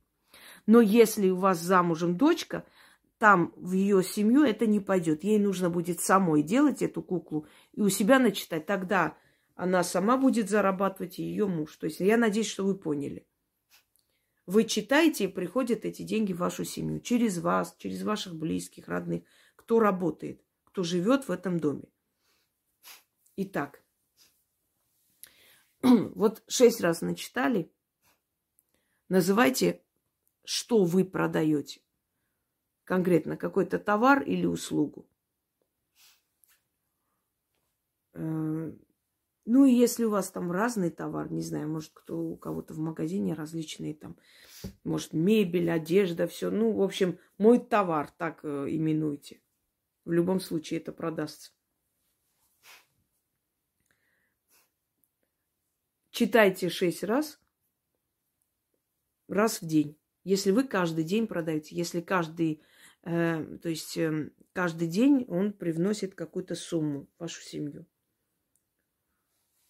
Но 0.66 0.80
если 0.80 1.30
у 1.30 1.36
вас 1.36 1.60
замужем 1.60 2.16
дочка, 2.16 2.64
там 3.18 3.52
в 3.56 3.72
ее 3.72 4.02
семью 4.02 4.44
это 4.44 4.66
не 4.66 4.80
пойдет. 4.80 5.24
Ей 5.24 5.38
нужно 5.38 5.70
будет 5.70 6.00
самой 6.00 6.42
делать 6.42 6.82
эту 6.82 7.02
куклу 7.02 7.46
и 7.72 7.82
у 7.82 7.88
себя 7.88 8.18
начитать. 8.18 8.66
Тогда 8.66 9.16
она 9.54 9.82
сама 9.82 10.16
будет 10.16 10.48
зарабатывать, 10.48 11.18
и 11.18 11.22
ее 11.24 11.46
муж. 11.46 11.76
То 11.76 11.86
есть 11.86 12.00
я 12.00 12.16
надеюсь, 12.16 12.48
что 12.48 12.64
вы 12.64 12.76
поняли. 12.76 13.26
Вы 14.46 14.64
читаете, 14.64 15.24
и 15.24 15.28
приходят 15.28 15.84
эти 15.84 16.02
деньги 16.02 16.32
в 16.32 16.38
вашу 16.38 16.64
семью. 16.64 17.00
Через 17.00 17.38
вас, 17.38 17.74
через 17.78 18.02
ваших 18.02 18.34
близких, 18.34 18.88
родных. 18.88 19.22
Кто 19.56 19.78
работает, 19.78 20.42
кто 20.64 20.82
живет 20.82 21.28
в 21.28 21.30
этом 21.30 21.60
доме. 21.60 21.84
Итак, 23.36 23.82
вот 25.82 26.42
шесть 26.48 26.80
раз 26.80 27.00
начитали. 27.00 27.72
Называйте, 29.08 29.82
что 30.44 30.84
вы 30.84 31.04
продаете. 31.04 31.80
Конкретно 32.84 33.36
какой-то 33.36 33.78
товар 33.78 34.22
или 34.22 34.46
услугу. 34.46 35.08
Ну, 39.46 39.64
и 39.64 39.72
если 39.72 40.04
у 40.04 40.10
вас 40.10 40.30
там 40.30 40.52
разный 40.52 40.90
товар, 40.90 41.32
не 41.32 41.42
знаю, 41.42 41.68
может, 41.68 41.90
кто 41.94 42.18
у 42.18 42.36
кого-то 42.36 42.74
в 42.74 42.78
магазине 42.78 43.34
различные 43.34 43.94
там, 43.94 44.16
может, 44.84 45.12
мебель, 45.12 45.70
одежда, 45.70 46.26
все. 46.26 46.50
Ну, 46.50 46.72
в 46.72 46.82
общем, 46.82 47.18
мой 47.38 47.58
товар, 47.58 48.10
так 48.16 48.40
э, 48.44 48.66
именуйте. 48.68 49.40
В 50.04 50.12
любом 50.12 50.40
случае 50.40 50.80
это 50.80 50.92
продастся. 50.92 51.50
читайте 56.20 56.68
шесть 56.68 57.02
раз, 57.02 57.40
раз 59.26 59.62
в 59.62 59.66
день. 59.66 59.96
Если 60.22 60.50
вы 60.50 60.64
каждый 60.64 61.02
день 61.02 61.26
продаете, 61.26 61.74
если 61.74 62.02
каждый, 62.02 62.62
э, 63.04 63.58
то 63.62 63.70
есть 63.70 63.96
э, 63.96 64.30
каждый 64.52 64.86
день 64.86 65.24
он 65.28 65.54
привносит 65.54 66.14
какую-то 66.14 66.56
сумму 66.56 67.08
в 67.16 67.20
вашу 67.20 67.40
семью. 67.40 67.86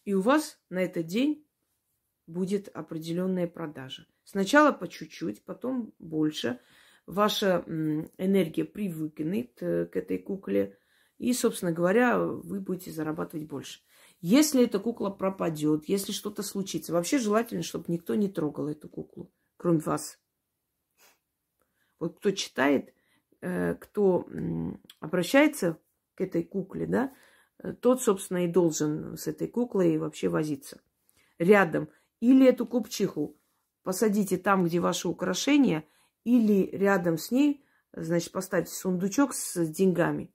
И 0.05 0.13
у 0.13 0.21
вас 0.21 0.59
на 0.69 0.81
этот 0.81 1.05
день 1.05 1.45
будет 2.27 2.67
определенная 2.69 3.47
продажа. 3.47 4.07
Сначала 4.23 4.71
по 4.71 4.87
чуть-чуть, 4.87 5.43
потом 5.43 5.93
больше. 5.99 6.59
Ваша 7.05 7.63
энергия 8.17 8.63
привыкнет 8.63 9.61
э, 9.61 9.85
к 9.85 9.95
этой 9.95 10.17
кукле. 10.17 10.77
И, 11.17 11.33
собственно 11.33 11.71
говоря, 11.71 12.19
вы 12.19 12.61
будете 12.61 12.91
зарабатывать 12.91 13.47
больше. 13.47 13.81
Если 14.21 14.63
эта 14.63 14.79
кукла 14.79 15.09
пропадет, 15.09 15.85
если 15.85 16.11
что-то 16.11 16.43
случится, 16.43 16.93
вообще 16.93 17.17
желательно, 17.17 17.63
чтобы 17.63 17.85
никто 17.87 18.15
не 18.15 18.29
трогал 18.29 18.67
эту 18.67 18.87
куклу, 18.87 19.31
кроме 19.57 19.79
вас. 19.79 20.19
Вот 21.99 22.17
кто 22.17 22.31
читает, 22.31 22.93
э, 23.41 23.75
кто 23.75 24.27
обращается 24.99 25.79
к 26.15 26.21
этой 26.21 26.43
кукле, 26.43 26.85
да, 26.87 27.13
тот, 27.81 28.01
собственно, 28.01 28.45
и 28.45 28.47
должен 28.47 29.17
с 29.17 29.27
этой 29.27 29.47
куклой 29.47 29.97
вообще 29.97 30.29
возиться. 30.29 30.81
Рядом. 31.37 31.89
Или 32.19 32.47
эту 32.47 32.65
купчиху 32.65 33.37
посадите 33.83 34.37
там, 34.37 34.65
где 34.65 34.79
ваши 34.79 35.07
украшения, 35.07 35.83
или 36.23 36.69
рядом 36.71 37.17
с 37.17 37.31
ней, 37.31 37.65
значит, 37.93 38.31
поставьте 38.31 38.73
сундучок 38.73 39.33
с 39.33 39.65
деньгами 39.67 40.31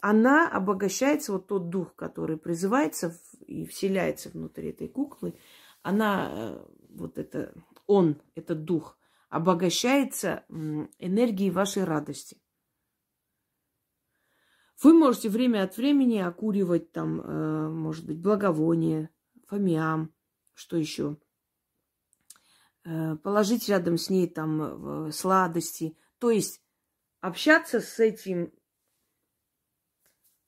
она 0.00 0.48
обогащается, 0.48 1.32
вот 1.32 1.46
тот 1.46 1.68
дух, 1.68 1.94
который 1.94 2.36
призывается 2.36 3.14
и 3.46 3.66
вселяется 3.66 4.30
внутри 4.30 4.70
этой 4.70 4.88
куклы, 4.88 5.34
она, 5.82 6.30
э, 6.32 6.66
вот 6.90 7.18
это, 7.18 7.52
он, 7.86 8.20
этот 8.34 8.64
дух, 8.64 8.98
обогащается 9.28 10.44
энергией 10.98 11.50
вашей 11.50 11.84
радости. 11.84 12.38
Вы 14.82 14.94
можете 14.94 15.28
время 15.28 15.64
от 15.64 15.76
времени 15.76 16.18
окуривать 16.18 16.90
там, 16.92 17.20
э, 17.20 17.68
может 17.68 18.06
быть, 18.06 18.18
благовоние, 18.18 19.10
фомиам, 19.46 20.14
что 20.54 20.76
еще, 20.76 21.18
э, 22.84 23.16
положить 23.16 23.68
рядом 23.68 23.98
с 23.98 24.08
ней 24.08 24.26
там 24.28 25.12
сладости, 25.12 25.96
то 26.18 26.30
есть 26.30 26.62
общаться 27.20 27.80
с 27.80 27.98
этим 27.98 28.52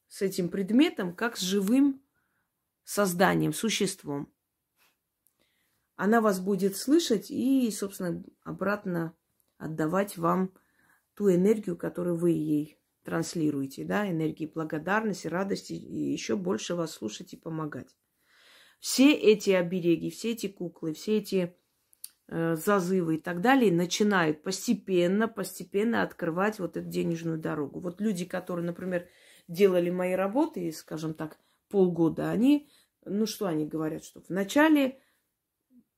с 0.09 0.21
этим 0.21 0.51
предметом, 0.51 1.15
как 1.15 1.39
с 1.39 1.41
живым 1.41 2.03
созданием, 2.85 3.55
существом. 3.55 4.31
Она 5.97 6.21
вас 6.21 6.39
будет 6.39 6.77
слышать 6.77 7.31
и, 7.31 7.71
собственно, 7.71 8.23
обратно 8.45 9.17
отдавать 9.57 10.19
вам 10.19 10.53
ту 11.15 11.31
энергию, 11.31 11.79
которую 11.79 12.17
вы 12.17 12.33
ей 12.33 12.82
транслируете, 13.05 13.85
да, 13.85 14.11
энергии 14.11 14.47
благодарности, 14.47 15.27
радости, 15.27 15.73
и 15.73 16.13
еще 16.13 16.37
больше 16.37 16.75
вас 16.75 16.93
слушать 16.93 17.33
и 17.33 17.37
помогать. 17.37 17.97
Все 18.81 19.13
эти 19.13 19.51
обереги, 19.51 20.11
все 20.11 20.33
эти 20.33 20.49
куклы, 20.49 20.93
все 20.93 21.19
эти 21.19 21.57
э, 22.29 22.57
зазывы 22.57 23.17
и 23.17 23.21
так 23.21 23.41
далее 23.41 23.73
начинают 23.73 24.43
постепенно, 24.43 25.29
постепенно 25.29 26.03
открывать 26.03 26.59
вот 26.59 26.77
эту 26.77 26.89
денежную 26.89 27.39
дорогу. 27.39 27.81
Вот 27.81 28.01
люди, 28.01 28.25
которые, 28.25 28.67
например, 28.67 29.09
делали 29.49 29.91
мои 29.91 30.15
работы, 30.15 30.73
скажем 30.73 31.15
так, 31.15 31.39
полгода, 31.69 32.31
они, 32.31 32.69
ну 33.05 33.27
что 33.27 33.47
они 33.47 33.67
говорят, 33.67 34.05
что 34.05 34.23
вначале 34.29 34.99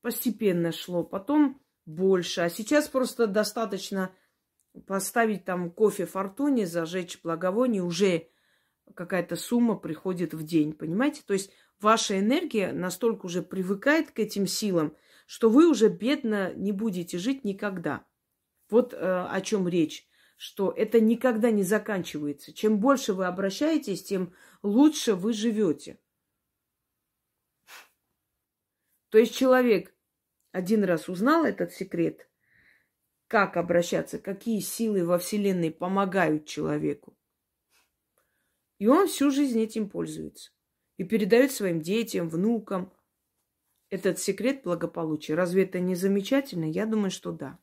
постепенно 0.03 0.73
шло, 0.73 1.05
потом 1.05 1.61
больше, 1.87 2.43
а 2.43 2.51
сейчас 2.51 2.89
просто 2.89 3.27
достаточно 3.27 4.15
поставить 4.87 5.45
там 5.45 5.71
кофе 5.71 6.07
фортуне, 6.07 6.67
зажечь 6.67 7.21
благовоние, 7.23 7.83
уже 7.83 8.29
какая-то 8.95 9.37
сумма 9.37 9.77
приходит 9.77 10.35
в 10.35 10.43
день, 10.45 10.73
понимаете? 10.73 11.23
То 11.27 11.33
есть 11.33 11.51
ваша 11.81 12.19
энергия 12.19 12.73
настолько 12.73 13.27
уже 13.27 13.43
привыкает 13.43 14.11
к 14.11 14.19
этим 14.19 14.47
силам, 14.47 14.97
что 15.27 15.49
вы 15.49 15.69
уже 15.69 15.89
бедно 15.89 16.53
не 16.55 16.73
будете 16.73 17.19
жить 17.19 17.45
никогда. 17.45 18.05
Вот 18.71 18.93
э, 18.93 18.97
о 18.97 19.41
чем 19.41 19.69
речь 19.69 20.09
что 20.37 20.73
это 20.73 21.01
никогда 21.01 21.51
не 21.51 21.63
заканчивается. 21.63 22.53
Чем 22.53 22.79
больше 22.79 23.15
вы 23.15 23.27
обращаетесь, 23.27 24.05
тем 24.05 24.35
лучше 24.63 25.15
вы 25.15 25.33
живете. 25.33 25.99
То 29.11 29.19
есть 29.19 29.35
человек 29.35 29.95
один 30.51 30.85
раз 30.85 31.09
узнал 31.09 31.45
этот 31.45 31.73
секрет, 31.73 32.29
как 33.29 33.57
обращаться, 33.57 34.19
какие 34.19 34.61
силы 34.61 35.05
во 35.05 35.19
Вселенной 35.19 35.71
помогают 35.71 36.47
человеку. 36.47 37.17
И 38.79 38.87
он 38.87 39.07
всю 39.07 39.31
жизнь 39.31 39.61
этим 39.61 39.89
пользуется. 39.89 40.51
И 40.97 41.05
передает 41.05 41.51
своим 41.53 41.81
детям, 41.81 42.29
внукам 42.29 42.93
этот 43.91 44.19
секрет 44.19 44.63
благополучия. 44.63 45.35
Разве 45.35 45.65
это 45.65 45.81
не 45.81 45.95
замечательно? 45.95 46.65
Я 46.65 46.87
думаю, 46.87 47.11
что 47.11 47.33
да. 47.33 47.59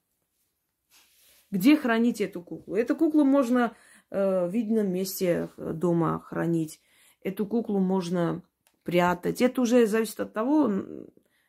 Где 1.49 1.75
хранить 1.75 2.21
эту 2.21 2.41
куклу? 2.41 2.75
Эту 2.75 2.95
куклу 2.95 3.25
можно 3.25 3.75
э, 4.09 4.47
в 4.47 4.51
видном 4.51 4.91
месте 4.91 5.49
э, 5.57 5.73
дома 5.73 6.21
хранить. 6.21 6.81
Эту 7.23 7.45
куклу 7.45 7.79
можно 7.79 8.41
прятать. 8.83 9.41
Это 9.41 9.61
уже 9.61 9.85
зависит 9.85 10.19
от 10.21 10.33
того, 10.33 10.71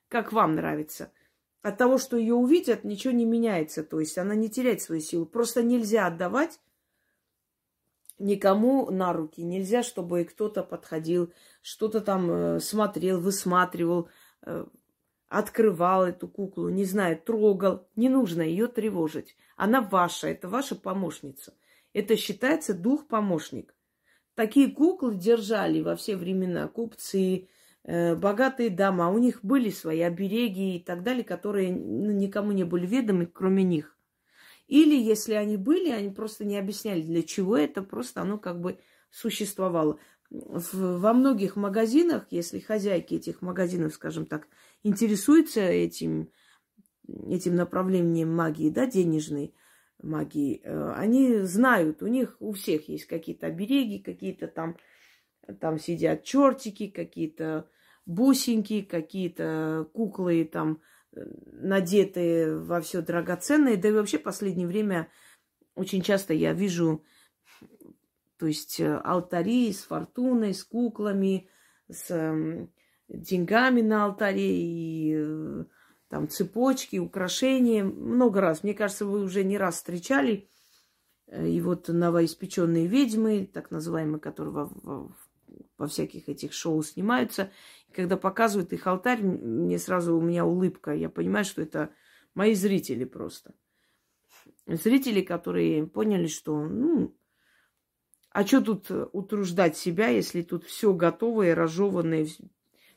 как 0.08 0.32
вам 0.32 0.54
нравится. 0.56 1.12
От 1.62 1.78
того, 1.78 1.98
что 1.98 2.16
ее 2.16 2.34
увидят, 2.34 2.82
ничего 2.82 3.14
не 3.14 3.24
меняется. 3.24 3.84
То 3.84 4.00
есть 4.00 4.18
она 4.18 4.34
не 4.34 4.50
теряет 4.50 4.82
свою 4.82 5.00
силу. 5.00 5.26
Просто 5.26 5.62
нельзя 5.62 6.06
отдавать 6.06 6.60
никому 8.18 8.90
на 8.90 9.12
руки. 9.12 9.42
Нельзя, 9.42 9.82
чтобы 9.82 10.24
кто-то 10.24 10.62
подходил, 10.64 11.32
что-то 11.62 12.00
там 12.00 12.30
э, 12.30 12.60
смотрел, 12.60 13.20
высматривал, 13.20 14.08
э, 14.44 14.66
открывал 15.28 16.04
эту 16.04 16.28
куклу, 16.28 16.68
не 16.68 16.84
знаю, 16.84 17.20
трогал. 17.20 17.86
Не 17.94 18.08
нужно 18.08 18.42
ее 18.42 18.66
тревожить. 18.66 19.36
Она 19.56 19.80
ваша, 19.80 20.28
это 20.28 20.48
ваша 20.48 20.74
помощница. 20.74 21.54
Это 21.92 22.16
считается 22.16 22.74
дух-помощник. 22.74 23.74
Такие 24.34 24.70
куклы 24.70 25.14
держали 25.14 25.80
во 25.80 25.94
все 25.94 26.16
времена 26.16 26.66
купцы, 26.68 27.48
богатые 27.84 28.70
дома. 28.70 29.10
У 29.10 29.18
них 29.18 29.40
были 29.42 29.70
свои 29.70 30.00
обереги 30.00 30.76
и 30.76 30.80
так 30.80 31.02
далее, 31.02 31.24
которые 31.24 31.72
ну, 31.72 32.10
никому 32.12 32.52
не 32.52 32.64
были 32.64 32.86
ведомы, 32.86 33.26
кроме 33.26 33.64
них. 33.64 33.96
Или, 34.68 34.94
если 34.94 35.34
они 35.34 35.56
были, 35.56 35.90
они 35.90 36.10
просто 36.10 36.44
не 36.44 36.56
объясняли, 36.56 37.02
для 37.02 37.22
чего 37.22 37.56
это, 37.56 37.82
просто 37.82 38.22
оно 38.22 38.38
как 38.38 38.60
бы 38.60 38.78
существовало. 39.10 39.98
Во 40.30 41.12
многих 41.12 41.56
магазинах, 41.56 42.26
если 42.30 42.58
хозяйки 42.58 43.14
этих 43.14 43.42
магазинов, 43.42 43.92
скажем 43.92 44.24
так, 44.24 44.48
интересуются 44.82 45.60
этим, 45.60 46.30
этим 47.06 47.54
направлением 47.54 48.34
магии, 48.34 48.70
да, 48.70 48.86
денежной 48.86 49.54
магии, 50.02 50.62
э, 50.64 50.92
они 50.94 51.40
знают, 51.40 52.02
у 52.02 52.06
них 52.06 52.36
у 52.40 52.52
всех 52.52 52.88
есть 52.88 53.04
какие-то 53.04 53.48
обереги, 53.48 53.98
какие-то 53.98 54.46
там, 54.48 54.78
там 55.60 55.78
сидят 55.78 56.24
чертики, 56.24 56.88
какие-то 56.88 57.68
бусинки, 58.06 58.82
какие-то 58.82 59.88
куклы 59.92 60.44
там 60.44 60.80
надетые 61.12 62.58
во 62.58 62.80
все 62.80 63.02
драгоценное. 63.02 63.76
Да 63.76 63.88
и 63.88 63.92
вообще 63.92 64.18
в 64.18 64.22
последнее 64.22 64.66
время 64.66 65.08
очень 65.74 66.02
часто 66.02 66.34
я 66.34 66.52
вижу, 66.52 67.04
то 68.38 68.46
есть 68.46 68.80
э, 68.80 68.94
алтари 69.04 69.72
с 69.72 69.84
фортуной, 69.84 70.54
с 70.54 70.64
куклами, 70.64 71.48
с 71.88 72.10
эм, 72.10 72.72
деньгами 73.08 73.82
на 73.82 74.04
алтаре 74.04 74.56
и 74.56 75.14
э, 75.16 75.64
там 76.08 76.28
цепочки, 76.28 76.96
украшения. 76.96 77.84
Много 77.84 78.40
раз. 78.40 78.62
Мне 78.62 78.74
кажется, 78.74 79.06
вы 79.06 79.22
уже 79.22 79.44
не 79.44 79.58
раз 79.58 79.76
встречали. 79.76 80.50
Э, 81.26 81.46
и 81.46 81.60
вот 81.60 81.88
новоиспеченные 81.88 82.86
ведьмы, 82.86 83.46
так 83.46 83.70
называемые, 83.70 84.20
которые 84.20 84.52
во, 84.52 84.64
во, 84.66 85.16
во 85.82 85.88
всяких 85.88 86.28
этих 86.28 86.52
шоу 86.52 86.80
снимаются, 86.84 87.50
когда 87.92 88.16
показывают 88.16 88.72
их 88.72 88.86
алтарь, 88.86 89.20
мне 89.20 89.80
сразу 89.80 90.16
у 90.16 90.20
меня 90.20 90.46
улыбка. 90.46 90.92
Я 90.92 91.10
понимаю, 91.10 91.44
что 91.44 91.60
это 91.60 91.92
мои 92.34 92.54
зрители 92.54 93.04
просто. 93.04 93.52
Зрители, 94.64 95.22
которые 95.22 95.84
поняли, 95.88 96.28
что, 96.28 96.56
ну, 96.62 97.16
а 98.30 98.46
что 98.46 98.60
тут 98.60 98.92
утруждать 99.12 99.76
себя, 99.76 100.06
если 100.06 100.42
тут 100.42 100.64
все 100.64 100.94
готовое, 100.94 101.56
разжеванное, 101.56 102.28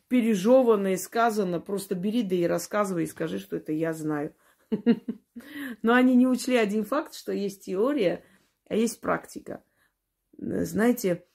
пережеванное, 0.08 0.98
сказано. 0.98 1.60
Просто 1.60 1.96
бери 1.96 2.22
да 2.22 2.36
и 2.36 2.44
рассказывай, 2.44 3.06
и 3.06 3.08
скажи, 3.08 3.40
что 3.40 3.56
это 3.56 3.72
я 3.72 3.94
знаю. 3.94 4.36
Но 5.82 5.96
они 5.96 6.16
не 6.16 6.28
учли 6.28 6.56
один 6.56 6.86
факт, 6.86 7.16
что 7.16 7.32
есть 7.32 7.66
теория, 7.66 8.24
а 8.70 8.76
есть 8.76 9.02
практика. 9.02 9.64
Знаете, 10.38 11.26
Э, 11.26 11.35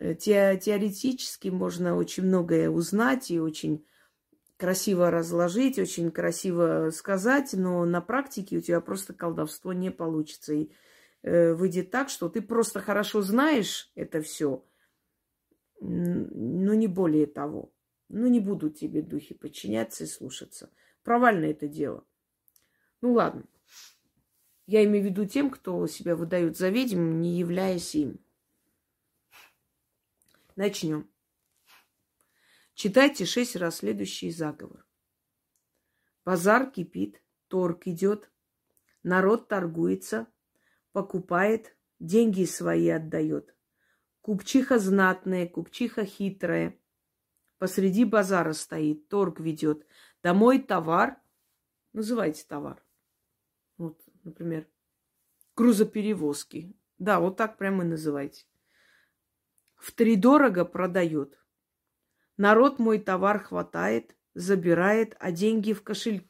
те, 0.00 0.58
теоретически 0.62 1.48
можно 1.48 1.96
очень 1.96 2.24
многое 2.24 2.70
узнать 2.70 3.30
и 3.30 3.38
очень 3.38 3.84
красиво 4.56 5.10
разложить, 5.10 5.78
очень 5.78 6.10
красиво 6.10 6.90
сказать, 6.90 7.52
но 7.52 7.84
на 7.84 8.00
практике 8.00 8.58
у 8.58 8.60
тебя 8.60 8.80
просто 8.80 9.14
колдовство 9.14 9.72
не 9.72 9.90
получится. 9.90 10.54
И 10.54 10.70
э, 11.22 11.54
выйдет 11.54 11.90
так, 11.90 12.08
что 12.08 12.28
ты 12.28 12.42
просто 12.42 12.80
хорошо 12.80 13.22
знаешь 13.22 13.90
это 13.94 14.20
все, 14.20 14.64
но 15.80 16.74
не 16.74 16.86
более 16.86 17.26
того. 17.26 17.72
Ну, 18.08 18.26
не 18.26 18.40
будут 18.40 18.76
тебе 18.76 19.02
духи 19.02 19.34
подчиняться 19.34 20.04
и 20.04 20.08
слушаться. 20.08 20.70
Провально 21.04 21.46
это 21.46 21.68
дело. 21.68 22.04
Ну, 23.00 23.12
ладно. 23.12 23.44
Я 24.66 24.84
имею 24.84 25.04
в 25.04 25.08
виду 25.08 25.26
тем, 25.26 25.50
кто 25.50 25.86
себя 25.86 26.16
выдает 26.16 26.56
за 26.58 26.68
ведьм, 26.70 27.20
не 27.20 27.38
являясь 27.38 27.94
им. 27.94 28.20
Начнем. 30.60 31.10
Читайте 32.74 33.24
шесть 33.24 33.56
раз 33.56 33.76
следующий 33.76 34.30
заговор. 34.30 34.86
Базар 36.22 36.70
кипит, 36.70 37.22
торг 37.48 37.86
идет, 37.86 38.30
народ 39.02 39.48
торгуется, 39.48 40.26
покупает, 40.92 41.74
деньги 41.98 42.44
свои 42.44 42.90
отдает. 42.90 43.56
Купчиха 44.20 44.78
знатная, 44.78 45.48
купчиха 45.48 46.04
хитрая. 46.04 46.78
Посреди 47.56 48.04
базара 48.04 48.52
стоит, 48.52 49.08
торг 49.08 49.40
ведет. 49.40 49.86
Домой 50.22 50.58
товар. 50.58 51.18
Называйте 51.94 52.44
товар. 52.46 52.84
Вот, 53.78 53.98
например, 54.24 54.68
грузоперевозки. 55.56 56.76
Да, 56.98 57.18
вот 57.18 57.38
так 57.38 57.56
прямо 57.56 57.82
и 57.82 57.86
называйте 57.86 58.44
втридорого 59.80 60.64
продает. 60.64 61.38
Народ 62.36 62.78
мой 62.78 62.98
товар 62.98 63.42
хватает, 63.42 64.16
забирает, 64.34 65.16
а 65.18 65.32
деньги 65.32 65.72
в 65.72 65.82
кошель... 65.82 66.28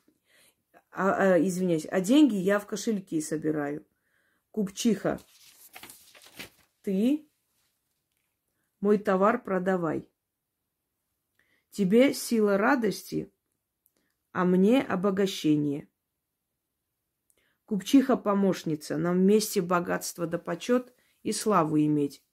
А, 0.93 1.35
а, 1.35 1.41
извиняюсь, 1.41 1.87
а 1.89 2.01
деньги 2.01 2.35
я 2.35 2.59
в 2.59 2.67
кошельки 2.67 3.21
собираю. 3.21 3.87
Купчиха, 4.51 5.21
ты 6.83 7.29
мой 8.81 8.99
товар 8.99 9.43
продавай. 9.43 10.09
Тебе 11.71 12.13
сила 12.13 12.57
радости, 12.57 13.33
а 14.33 14.45
мне 14.45 14.83
обогащение. 14.83 15.89
Купчиха-помощница, 17.67 18.97
нам 18.97 19.19
вместе 19.19 19.63
богатство 19.63 20.27
да 20.27 20.39
почет 20.39 20.93
и 21.23 21.31
славу 21.31 21.79
иметь 21.79 22.25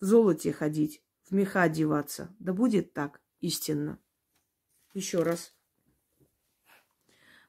в 0.00 0.04
золоте 0.04 0.52
ходить, 0.52 1.02
в 1.24 1.32
меха 1.32 1.62
одеваться. 1.62 2.34
Да 2.38 2.52
будет 2.52 2.92
так, 2.92 3.20
истинно. 3.40 3.98
Еще 4.94 5.22
раз. 5.22 5.54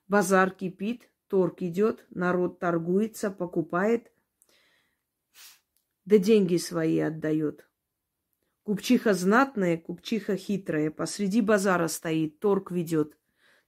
Базар 0.08 0.52
кипит, 0.52 1.10
торг 1.28 1.62
идет, 1.62 2.06
народ 2.10 2.60
торгуется, 2.60 3.32
покупает, 3.32 4.12
да 6.06 6.18
деньги 6.18 6.58
свои 6.58 7.00
отдает. 7.00 7.68
Купчиха 8.64 9.14
знатная, 9.14 9.78
купчиха 9.78 10.36
хитрая, 10.36 10.92
посреди 10.92 11.42
базара 11.42 11.88
стоит, 11.88 12.40
торг 12.40 12.72
ведет. 12.72 13.18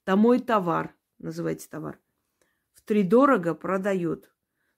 Там 0.04 0.20
мой 0.20 0.40
товар, 0.40 0.96
называйте 1.18 1.68
товар, 1.70 2.00
в 2.74 2.82
три 2.82 3.04
дорого 3.04 3.56
продает. 3.56 4.32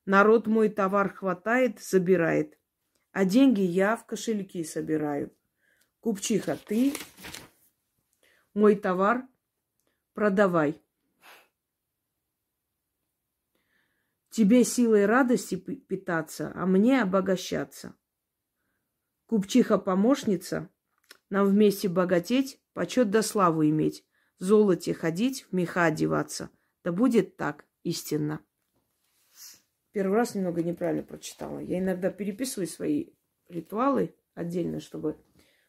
Народ 0.06 0.46
мой 0.46 0.70
товар 0.70 1.12
хватает, 1.12 1.82
забирает. 1.82 2.60
А 3.16 3.24
деньги 3.24 3.62
я 3.62 3.96
в 3.96 4.06
кошельки 4.06 4.62
собираю. 4.66 5.34
Купчиха, 6.02 6.58
ты 6.58 6.94
мой 8.54 8.76
товар 8.76 9.26
продавай. 10.14 10.84
Тебе 14.32 14.66
силой 14.66 15.06
радости 15.06 15.56
питаться, 15.56 16.52
а 16.56 16.66
мне 16.66 17.02
обогащаться. 17.02 17.96
Купчиха-помощница, 19.28 20.70
нам 21.30 21.48
вместе 21.48 21.88
богатеть, 21.88 22.62
почет 22.74 23.12
да 23.12 23.22
славу 23.22 23.66
иметь, 23.66 24.06
в 24.40 24.44
золоте 24.44 24.94
ходить, 24.94 25.44
в 25.44 25.54
меха 25.54 25.86
одеваться. 25.86 26.50
Да 26.84 26.92
будет 26.92 27.38
так 27.38 27.64
истинно. 27.84 28.46
Первый 29.96 30.16
раз 30.16 30.36
немного 30.36 30.62
неправильно 30.62 31.04
прочитала. 31.04 31.60
Я 31.60 31.80
иногда 31.80 32.12
переписываю 32.12 32.68
свои 32.68 33.12
ритуалы 33.48 34.14
отдельно, 34.34 34.82
чтобы 34.82 35.18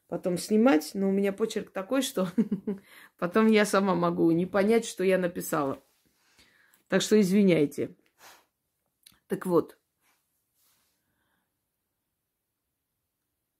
потом 0.09 0.37
снимать, 0.37 0.91
но 0.95 1.09
у 1.09 1.13
меня 1.13 1.33
почерк 1.33 1.71
такой, 1.71 2.03
что 2.03 2.27
потом 3.19 3.47
я 3.47 3.65
сама 3.65 3.95
могу 3.95 4.29
не 4.33 4.45
понять, 4.45 4.85
что 4.85 5.05
я 5.05 5.17
написала. 5.17 5.81
Так 6.89 7.03
что 7.03 7.21
извиняйте. 7.21 7.95
Так 9.29 9.47
вот, 9.47 9.79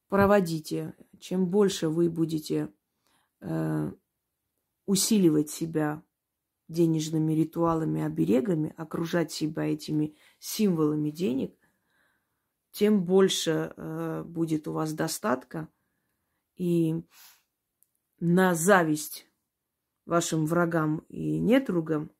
проводите. 0.09 0.97
Чем 1.21 1.47
больше 1.47 1.89
вы 1.89 2.11
будете 2.11 2.73
э, 3.41 3.93
усиливать 4.85 5.49
себя 5.49 6.03
денежными 6.67 7.35
ритуалами, 7.35 8.03
оберегами, 8.03 8.75
окружать 8.77 9.31
себя 9.31 9.63
этими 9.67 10.17
символами 10.39 11.11
денег, 11.11 11.55
тем 12.71 13.05
больше 13.05 13.73
э, 13.77 14.23
будет 14.25 14.69
у 14.69 14.73
вас 14.73 14.93
достатка. 14.93 15.69
И 16.57 17.03
на 18.21 18.55
зависть 18.55 19.27
вашим 20.05 20.47
врагам 20.47 21.05
и 21.09 21.39
недругам 21.39 22.11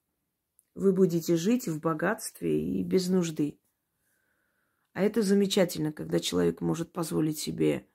вы 0.75 0.93
будете 0.93 1.37
жить 1.37 1.69
в 1.69 1.81
богатстве 1.81 2.63
и 2.63 2.83
без 2.83 3.09
нужды. 3.09 3.59
А 4.93 5.03
это 5.03 5.21
замечательно, 5.23 5.93
когда 5.93 6.21
человек 6.21 6.61
может 6.61 6.93
позволить 6.93 7.39
себе 7.39 7.87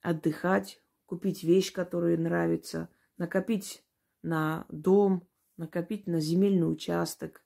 отдыхать, 0.00 0.82
купить 1.06 1.44
вещь, 1.44 1.72
которая 1.72 2.16
нравится, 2.16 2.88
накопить 3.18 3.84
на 4.22 4.66
дом, 4.68 5.28
накопить 5.56 6.08
на 6.08 6.20
земельный 6.20 6.70
участок, 6.70 7.43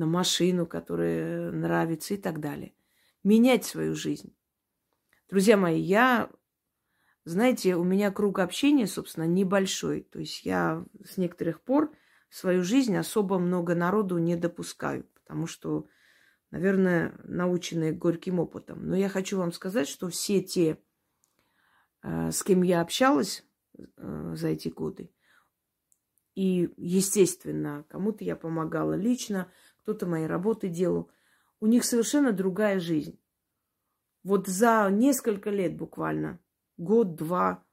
на 0.00 0.06
машину, 0.06 0.66
которая 0.66 1.52
нравится 1.52 2.14
и 2.14 2.16
так 2.16 2.40
далее. 2.40 2.72
Менять 3.22 3.66
свою 3.66 3.94
жизнь. 3.94 4.34
Друзья 5.28 5.58
мои, 5.58 5.78
я, 5.78 6.30
знаете, 7.24 7.76
у 7.76 7.84
меня 7.84 8.10
круг 8.10 8.38
общения, 8.38 8.86
собственно, 8.86 9.24
небольшой. 9.24 10.00
То 10.00 10.18
есть 10.18 10.46
я 10.46 10.86
с 11.04 11.18
некоторых 11.18 11.60
пор 11.60 11.94
в 12.30 12.36
свою 12.36 12.64
жизнь 12.64 12.96
особо 12.96 13.38
много 13.38 13.74
народу 13.74 14.16
не 14.16 14.36
допускаю, 14.36 15.04
потому 15.12 15.46
что, 15.46 15.86
наверное, 16.50 17.14
наученные 17.24 17.92
горьким 17.92 18.40
опытом. 18.40 18.88
Но 18.88 18.96
я 18.96 19.10
хочу 19.10 19.36
вам 19.36 19.52
сказать, 19.52 19.86
что 19.86 20.08
все 20.08 20.42
те, 20.42 20.78
э, 22.02 22.30
с 22.30 22.42
кем 22.42 22.62
я 22.62 22.80
общалась 22.80 23.44
э, 23.76 24.32
за 24.34 24.48
эти 24.48 24.68
годы, 24.68 25.10
и, 26.34 26.72
естественно, 26.78 27.84
кому-то 27.88 28.24
я 28.24 28.34
помогала 28.34 28.94
лично, 28.94 29.52
кто-то 29.82 30.06
мои 30.06 30.24
работы 30.24 30.68
делал. 30.68 31.10
У 31.60 31.66
них 31.66 31.84
совершенно 31.84 32.32
другая 32.32 32.80
жизнь. 32.80 33.18
Вот 34.22 34.46
за 34.46 34.88
несколько 34.90 35.50
лет 35.50 35.76
буквально, 35.76 36.38
год-два, 36.76 37.64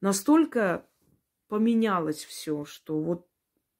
настолько 0.00 0.86
поменялось 1.48 2.24
все, 2.24 2.64
что 2.64 3.00
вот 3.00 3.28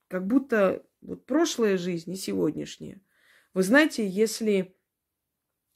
как 0.09 0.27
будто 0.27 0.85
вот 1.01 1.27
прошлая 1.27 1.77
жизнь 1.77 2.13
и 2.13 2.17
сегодняшняя. 2.17 3.01
Вы 3.53 3.63
знаете, 3.63 4.09
если 4.09 4.77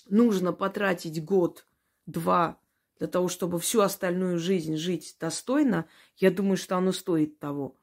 нужно 0.07 0.53
потратить 0.53 1.23
год-два 1.25 2.61
для 2.99 3.09
того, 3.09 3.29
чтобы 3.29 3.59
всю 3.59 3.81
остальную 3.81 4.39
жизнь 4.39 4.77
жить 4.77 5.17
достойно, 5.21 5.87
я 6.17 6.31
думаю, 6.31 6.57
что 6.57 6.77
оно 6.77 6.93
стоит 6.93 7.39
того. 7.39 7.77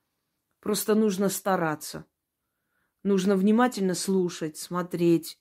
Просто 0.60 0.96
нужно 0.96 1.30
стараться. 1.30 2.06
Нужно 3.06 3.36
внимательно 3.36 3.94
слушать, 3.94 4.58
смотреть. 4.58 5.40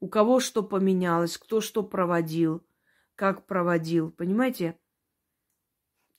У 0.00 0.08
кого 0.08 0.40
что 0.40 0.64
поменялось, 0.64 1.38
кто 1.38 1.60
что 1.60 1.84
проводил, 1.84 2.66
как 3.14 3.46
проводил. 3.46 4.10
Понимаете? 4.10 4.76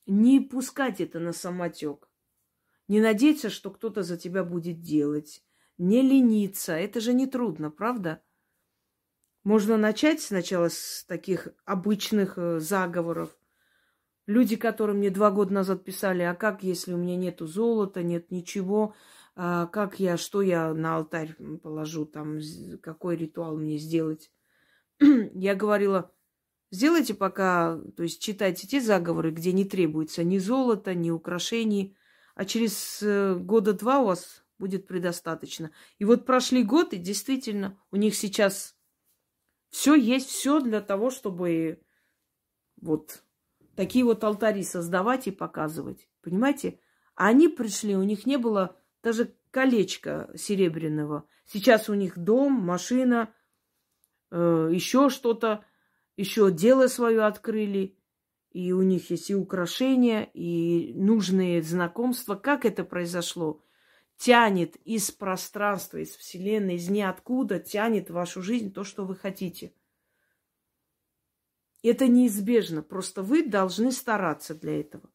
Не 0.05 0.39
пускать 0.39 1.01
это 1.01 1.19
на 1.19 1.33
самотек. 1.33 2.09
Не 2.87 3.01
надеяться, 3.01 3.49
что 3.49 3.71
кто-то 3.71 4.03
за 4.03 4.17
тебя 4.17 4.45
будет 4.45 4.79
делать. 4.79 5.43
Не 5.77 6.01
лениться. 6.01 6.75
Это 6.77 7.01
же 7.01 7.11
не 7.11 7.27
трудно, 7.27 7.69
правда? 7.69 8.23
Можно 9.43 9.75
начать 9.75 10.21
сначала 10.21 10.69
с 10.69 11.03
таких 11.09 11.49
обычных 11.65 12.37
э, 12.37 12.61
заговоров, 12.61 13.37
Люди, 14.27 14.55
которые 14.55 14.95
мне 14.95 15.09
два 15.09 15.31
года 15.31 15.53
назад 15.53 15.83
писали, 15.83 16.21
а 16.21 16.35
как, 16.35 16.63
если 16.63 16.93
у 16.93 16.97
меня 16.97 17.17
нету 17.17 17.47
золота, 17.47 18.03
нет 18.03 18.31
ничего, 18.31 18.95
как 19.35 19.99
я, 19.99 20.17
что 20.17 20.41
я 20.41 20.73
на 20.73 20.97
алтарь 20.97 21.35
положу, 21.63 22.05
там, 22.05 22.39
какой 22.81 23.15
ритуал 23.15 23.57
мне 23.57 23.77
сделать? 23.77 24.31
я 24.99 25.55
говорила, 25.55 26.11
сделайте 26.69 27.13
пока, 27.13 27.79
то 27.95 28.03
есть 28.03 28.21
читайте 28.21 28.67
те 28.67 28.81
заговоры, 28.81 29.31
где 29.31 29.51
не 29.51 29.65
требуется 29.65 30.23
ни 30.23 30.37
золота, 30.37 30.93
ни 30.93 31.09
украшений, 31.09 31.95
а 32.35 32.45
через 32.45 33.01
э, 33.03 33.35
года 33.35 33.73
два 33.73 33.99
у 33.99 34.05
вас 34.05 34.43
будет 34.57 34.87
предостаточно. 34.87 35.71
И 35.97 36.05
вот 36.05 36.25
прошли 36.25 36.63
годы, 36.63 36.97
действительно, 36.97 37.79
у 37.91 37.95
них 37.95 38.15
сейчас 38.15 38.75
все 39.69 39.95
есть, 39.95 40.29
все 40.29 40.59
для 40.59 40.81
того, 40.81 41.09
чтобы 41.09 41.81
вот 42.79 43.23
такие 43.75 44.05
вот 44.05 44.23
алтари 44.23 44.63
создавать 44.63 45.27
и 45.27 45.31
показывать. 45.31 46.07
Понимаете? 46.21 46.79
А 47.15 47.27
они 47.27 47.47
пришли, 47.47 47.95
у 47.95 48.03
них 48.03 48.25
не 48.25 48.37
было 48.37 48.77
даже 49.03 49.35
колечка 49.51 50.29
серебряного. 50.35 51.27
Сейчас 51.45 51.89
у 51.89 51.93
них 51.93 52.17
дом, 52.17 52.53
машина, 52.53 53.33
э, 54.31 54.69
еще 54.71 55.09
что-то, 55.09 55.65
еще 56.17 56.51
дело 56.51 56.87
свое 56.87 57.23
открыли. 57.23 57.97
И 58.51 58.73
у 58.73 58.81
них 58.81 59.09
есть 59.11 59.29
и 59.29 59.35
украшения, 59.35 60.23
и 60.33 60.93
нужные 60.93 61.61
знакомства. 61.61 62.35
Как 62.35 62.65
это 62.65 62.83
произошло? 62.83 63.63
Тянет 64.17 64.75
из 64.83 65.09
пространства, 65.11 65.97
из 65.97 66.09
Вселенной, 66.15 66.75
из 66.75 66.89
ниоткуда, 66.89 67.59
тянет 67.59 68.09
в 68.09 68.13
вашу 68.13 68.41
жизнь 68.41 68.73
то, 68.73 68.83
что 68.83 69.05
вы 69.05 69.15
хотите– 69.15 69.73
это 71.83 72.07
неизбежно. 72.07 72.83
Просто 72.83 73.23
вы 73.23 73.43
должны 73.43 73.91
стараться 73.91 74.53
для 74.53 74.79
этого. 74.79 75.09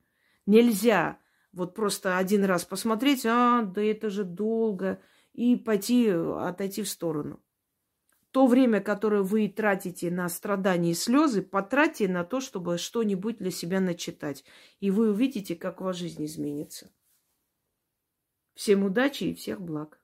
Нельзя 0.46 1.18
вот 1.56 1.74
просто 1.74 2.18
один 2.18 2.44
раз 2.44 2.66
посмотреть, 2.66 3.24
а, 3.24 3.62
да 3.62 3.82
это 3.82 4.10
же 4.10 4.24
долго, 4.24 5.00
и 5.32 5.56
пойти 5.56 6.10
отойти 6.10 6.82
в 6.82 6.88
сторону. 6.88 7.42
То 8.30 8.46
время, 8.46 8.82
которое 8.82 9.22
вы 9.22 9.48
тратите 9.48 10.10
на 10.10 10.28
страдания 10.28 10.90
и 10.90 10.94
слезы, 10.94 11.40
потратьте 11.40 12.08
на 12.08 12.24
то, 12.24 12.40
чтобы 12.40 12.76
что-нибудь 12.76 13.38
для 13.38 13.50
себя 13.50 13.80
начитать. 13.80 14.44
И 14.80 14.90
вы 14.90 15.10
увидите, 15.10 15.56
как 15.56 15.80
ваша 15.80 16.00
жизнь 16.00 16.26
изменится. 16.26 16.90
Всем 18.52 18.84
удачи 18.84 19.24
и 19.24 19.34
всех 19.34 19.62
благ. 19.62 19.98